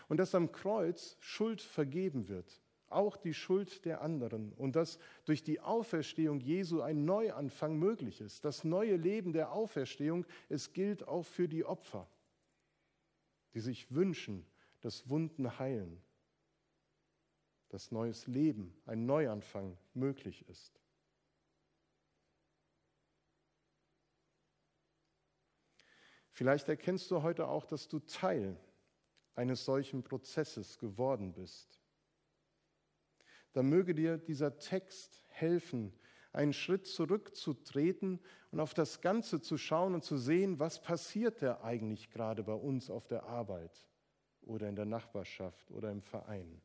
Und 0.09 0.19
dass 0.19 0.35
am 0.35 0.53
Kreuz 0.53 1.17
Schuld 1.19 1.63
vergeben 1.63 2.29
wird, 2.29 2.61
auch 2.89 3.17
die 3.17 3.33
Schuld 3.33 3.87
der 3.87 4.03
anderen 4.03 4.53
und 4.53 4.77
dass 4.77 4.99
durch 5.25 5.43
die 5.43 5.61
Auferstehung 5.61 6.41
Jesu 6.41 6.83
ein 6.83 7.07
Neuanfang 7.07 7.79
möglich 7.79 8.21
ist. 8.21 8.45
Das 8.45 8.63
neue 8.63 8.97
Leben 8.97 9.33
der 9.33 9.53
Auferstehung, 9.53 10.27
es 10.51 10.75
gilt 10.75 11.09
auch 11.09 11.25
für 11.25 11.49
die 11.49 11.65
Opfer, 11.65 12.07
die 13.55 13.61
sich 13.61 13.91
wünschen, 13.95 14.45
dass 14.83 15.09
Wunden 15.09 15.59
heilen, 15.59 16.03
dass 17.77 17.93
neues 17.93 18.27
Leben, 18.27 18.75
ein 18.87 19.05
Neuanfang 19.05 19.77
möglich 19.93 20.49
ist. 20.49 20.81
Vielleicht 26.33 26.69
erkennst 26.69 27.11
du 27.11 27.23
heute 27.23 27.47
auch, 27.47 27.67
dass 27.67 27.87
du 27.87 27.99
Teil 28.01 28.59
eines 29.35 29.65
solchen 29.65 30.03
Prozesses 30.03 30.79
geworden 30.79 31.35
bist 31.35 31.79
dann 33.57 33.71
möge 33.71 33.95
dir 33.95 34.19
dieser 34.19 34.59
Text 34.59 35.25
helfen, 35.29 35.95
einen 36.35 36.53
Schritt 36.53 36.87
zurückzutreten 36.87 38.21
und 38.51 38.61
auf 38.61 38.75
das 38.75 39.01
Ganze 39.01 39.41
zu 39.41 39.57
schauen 39.57 39.95
und 39.95 40.05
zu 40.05 40.19
sehen, 40.19 40.59
was 40.59 40.83
passiert 40.83 41.41
da 41.41 41.63
eigentlich 41.63 42.11
gerade 42.11 42.43
bei 42.43 42.53
uns 42.53 42.91
auf 42.91 43.07
der 43.07 43.25
Arbeit 43.25 43.89
oder 44.43 44.69
in 44.69 44.77
der 44.77 44.85
Nachbarschaft 44.85 45.71
oder 45.71 45.91
im 45.91 46.03
Verein. 46.03 46.61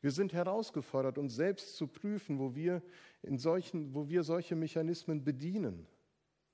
Wir 0.00 0.12
sind 0.12 0.32
herausgefordert, 0.32 1.18
uns 1.18 1.34
selbst 1.34 1.76
zu 1.76 1.88
prüfen, 1.88 2.38
wo 2.38 2.54
wir, 2.54 2.82
in 3.22 3.38
solchen, 3.38 3.94
wo 3.94 4.08
wir 4.08 4.22
solche 4.22 4.54
Mechanismen 4.54 5.24
bedienen, 5.24 5.86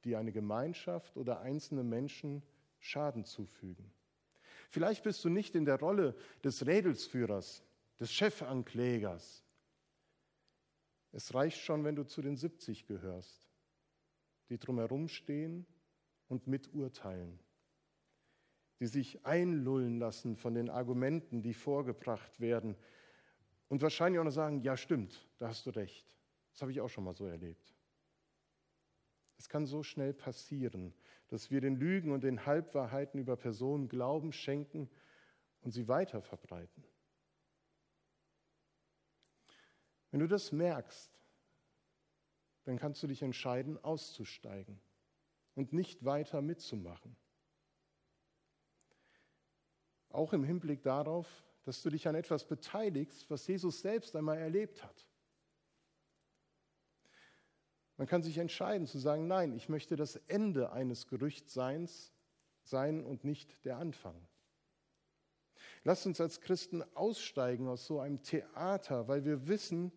die 0.04 0.16
eine 0.16 0.32
Gemeinschaft 0.32 1.16
oder 1.16 1.40
einzelne 1.40 1.82
Menschen 1.82 2.42
Schaden 2.78 3.24
zufügen. 3.24 3.90
Vielleicht 4.70 5.04
bist 5.04 5.24
du 5.24 5.28
nicht 5.28 5.54
in 5.54 5.64
der 5.64 5.78
Rolle 5.78 6.14
des 6.42 6.66
Rädelsführers, 6.66 7.62
des 8.00 8.12
Chefanklägers. 8.12 9.44
Es 11.12 11.34
reicht 11.34 11.58
schon, 11.58 11.84
wenn 11.84 11.96
du 11.96 12.04
zu 12.04 12.22
den 12.22 12.36
70 12.36 12.86
gehörst, 12.86 13.48
die 14.48 14.58
drumherum 14.58 15.08
stehen 15.08 15.66
und 16.28 16.46
miturteilen, 16.46 17.38
die 18.80 18.86
sich 18.86 19.24
einlullen 19.24 19.98
lassen 19.98 20.36
von 20.36 20.54
den 20.54 20.68
Argumenten, 20.68 21.42
die 21.42 21.54
vorgebracht 21.54 22.40
werden 22.40 22.76
und 23.68 23.82
wahrscheinlich 23.82 24.20
auch 24.20 24.24
noch 24.24 24.30
sagen, 24.30 24.60
ja 24.62 24.76
stimmt, 24.76 25.26
da 25.38 25.48
hast 25.48 25.66
du 25.66 25.70
recht. 25.70 26.16
Das 26.52 26.62
habe 26.62 26.72
ich 26.72 26.80
auch 26.80 26.88
schon 26.88 27.04
mal 27.04 27.14
so 27.14 27.26
erlebt. 27.26 27.74
Es 29.36 29.48
kann 29.48 29.66
so 29.66 29.82
schnell 29.82 30.14
passieren, 30.14 30.94
dass 31.28 31.50
wir 31.50 31.60
den 31.60 31.76
Lügen 31.76 32.12
und 32.12 32.22
den 32.22 32.46
Halbwahrheiten 32.46 33.18
über 33.18 33.36
Personen 33.36 33.88
Glauben 33.88 34.32
schenken 34.32 34.88
und 35.62 35.72
sie 35.72 35.88
weiter 35.88 36.22
verbreiten. 36.22 36.84
Wenn 40.10 40.20
du 40.20 40.28
das 40.28 40.52
merkst, 40.52 41.10
dann 42.64 42.78
kannst 42.78 43.02
du 43.02 43.06
dich 43.06 43.22
entscheiden, 43.22 43.82
auszusteigen 43.82 44.80
und 45.54 45.72
nicht 45.72 46.04
weiter 46.04 46.40
mitzumachen. 46.40 47.16
Auch 50.08 50.32
im 50.32 50.44
Hinblick 50.44 50.82
darauf, 50.82 51.26
dass 51.64 51.82
du 51.82 51.90
dich 51.90 52.06
an 52.06 52.14
etwas 52.14 52.46
beteiligst, 52.46 53.28
was 53.30 53.46
Jesus 53.46 53.80
selbst 53.80 54.14
einmal 54.14 54.38
erlebt 54.38 54.82
hat. 54.82 55.08
Man 57.96 58.06
kann 58.06 58.22
sich 58.22 58.38
entscheiden 58.38 58.86
zu 58.86 58.98
sagen, 58.98 59.26
nein, 59.26 59.54
ich 59.54 59.68
möchte 59.68 59.96
das 59.96 60.16
Ende 60.26 60.72
eines 60.72 61.06
Gerüchtseins 61.06 62.12
sein 62.62 63.04
und 63.04 63.24
nicht 63.24 63.64
der 63.64 63.78
Anfang. 63.78 64.16
Lasst 65.84 66.06
uns 66.06 66.20
als 66.20 66.40
Christen 66.40 66.82
aussteigen 66.94 67.68
aus 67.68 67.86
so 67.86 68.00
einem 68.00 68.22
Theater, 68.22 69.06
weil 69.06 69.24
wir 69.24 69.46
wissen, 69.46 69.92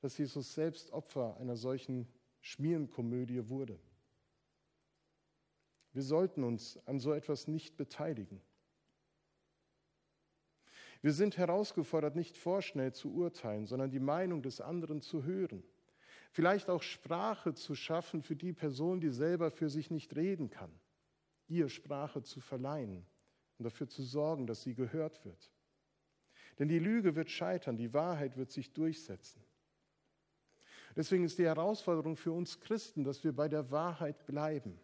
dass 0.00 0.16
Jesus 0.16 0.54
selbst 0.54 0.92
Opfer 0.92 1.36
einer 1.38 1.56
solchen 1.56 2.06
Schmierenkomödie 2.40 3.48
wurde. 3.48 3.78
Wir 5.92 6.02
sollten 6.02 6.44
uns 6.44 6.78
an 6.86 7.00
so 7.00 7.12
etwas 7.12 7.48
nicht 7.48 7.76
beteiligen. 7.76 8.40
Wir 11.02 11.12
sind 11.12 11.38
herausgefordert, 11.38 12.14
nicht 12.14 12.36
vorschnell 12.36 12.92
zu 12.92 13.12
urteilen, 13.12 13.66
sondern 13.66 13.90
die 13.90 14.00
Meinung 14.00 14.42
des 14.42 14.60
anderen 14.60 15.00
zu 15.00 15.24
hören. 15.24 15.62
Vielleicht 16.30 16.68
auch 16.68 16.82
Sprache 16.82 17.54
zu 17.54 17.74
schaffen 17.74 18.22
für 18.22 18.36
die 18.36 18.52
Person, 18.52 19.00
die 19.00 19.10
selber 19.10 19.50
für 19.50 19.68
sich 19.68 19.90
nicht 19.90 20.14
reden 20.14 20.50
kann. 20.50 20.70
Ihr 21.48 21.68
Sprache 21.68 22.22
zu 22.22 22.40
verleihen 22.40 23.06
und 23.58 23.64
dafür 23.64 23.88
zu 23.88 24.02
sorgen, 24.02 24.46
dass 24.46 24.62
sie 24.62 24.74
gehört 24.74 25.24
wird. 25.24 25.50
Denn 26.58 26.68
die 26.68 26.78
Lüge 26.78 27.16
wird 27.16 27.30
scheitern, 27.30 27.76
die 27.76 27.92
Wahrheit 27.94 28.36
wird 28.36 28.50
sich 28.50 28.72
durchsetzen. 28.72 29.42
Deswegen 30.94 31.24
ist 31.24 31.38
die 31.38 31.46
Herausforderung 31.46 32.16
für 32.16 32.32
uns 32.32 32.60
Christen, 32.60 33.04
dass 33.04 33.24
wir 33.24 33.32
bei 33.32 33.48
der 33.48 33.70
Wahrheit 33.70 34.26
bleiben 34.26 34.78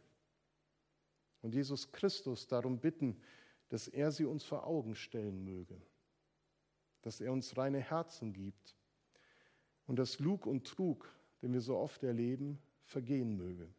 und 1.42 1.54
Jesus 1.54 1.92
Christus 1.92 2.46
darum 2.46 2.80
bitten, 2.80 3.20
dass 3.68 3.88
er 3.88 4.10
sie 4.10 4.24
uns 4.24 4.44
vor 4.44 4.66
Augen 4.66 4.94
stellen 4.94 5.44
möge, 5.44 5.80
dass 7.06 7.20
er 7.20 7.30
uns 7.30 7.56
reine 7.56 7.78
Herzen 7.78 8.32
gibt 8.32 8.76
und 9.86 9.94
dass 9.94 10.18
Lug 10.18 10.44
und 10.44 10.66
Trug, 10.66 11.08
den 11.40 11.52
wir 11.52 11.60
so 11.60 11.76
oft 11.76 12.02
erleben, 12.02 12.60
vergehen 12.82 13.36
möge. 13.36 13.72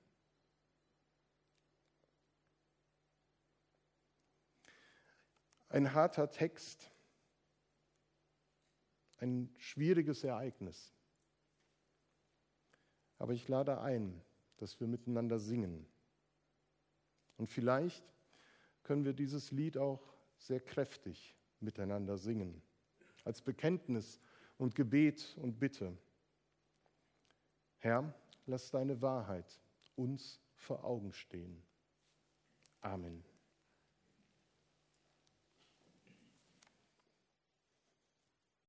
Ein 5.67 5.93
harter 5.93 6.29
Text, 6.29 6.89
ein 9.17 9.53
schwieriges 9.57 10.23
Ereignis. 10.23 10.93
Aber 13.17 13.33
ich 13.33 13.45
lade 13.49 13.81
ein, 13.81 14.21
dass 14.55 14.79
wir 14.79 14.87
miteinander 14.87 15.37
singen. 15.37 15.85
Und 17.35 17.49
vielleicht 17.49 18.05
können 18.83 19.03
wir 19.03 19.11
dieses 19.11 19.51
Lied 19.51 19.77
auch 19.77 20.15
sehr 20.37 20.61
kräftig 20.61 21.35
miteinander 21.59 22.17
singen, 22.17 22.63
als 23.27 23.41
Bekenntnis 23.41 24.19
und 24.57 24.73
Gebet 24.73 25.37
und 25.41 25.59
Bitte. 25.59 25.95
Herr, 27.79 28.13
lass 28.45 28.71
deine 28.71 29.01
Wahrheit 29.01 29.59
uns 29.95 30.41
vor 30.55 30.83
Augen 30.83 31.11
stehen. 31.11 31.61
Amen. 32.81 33.26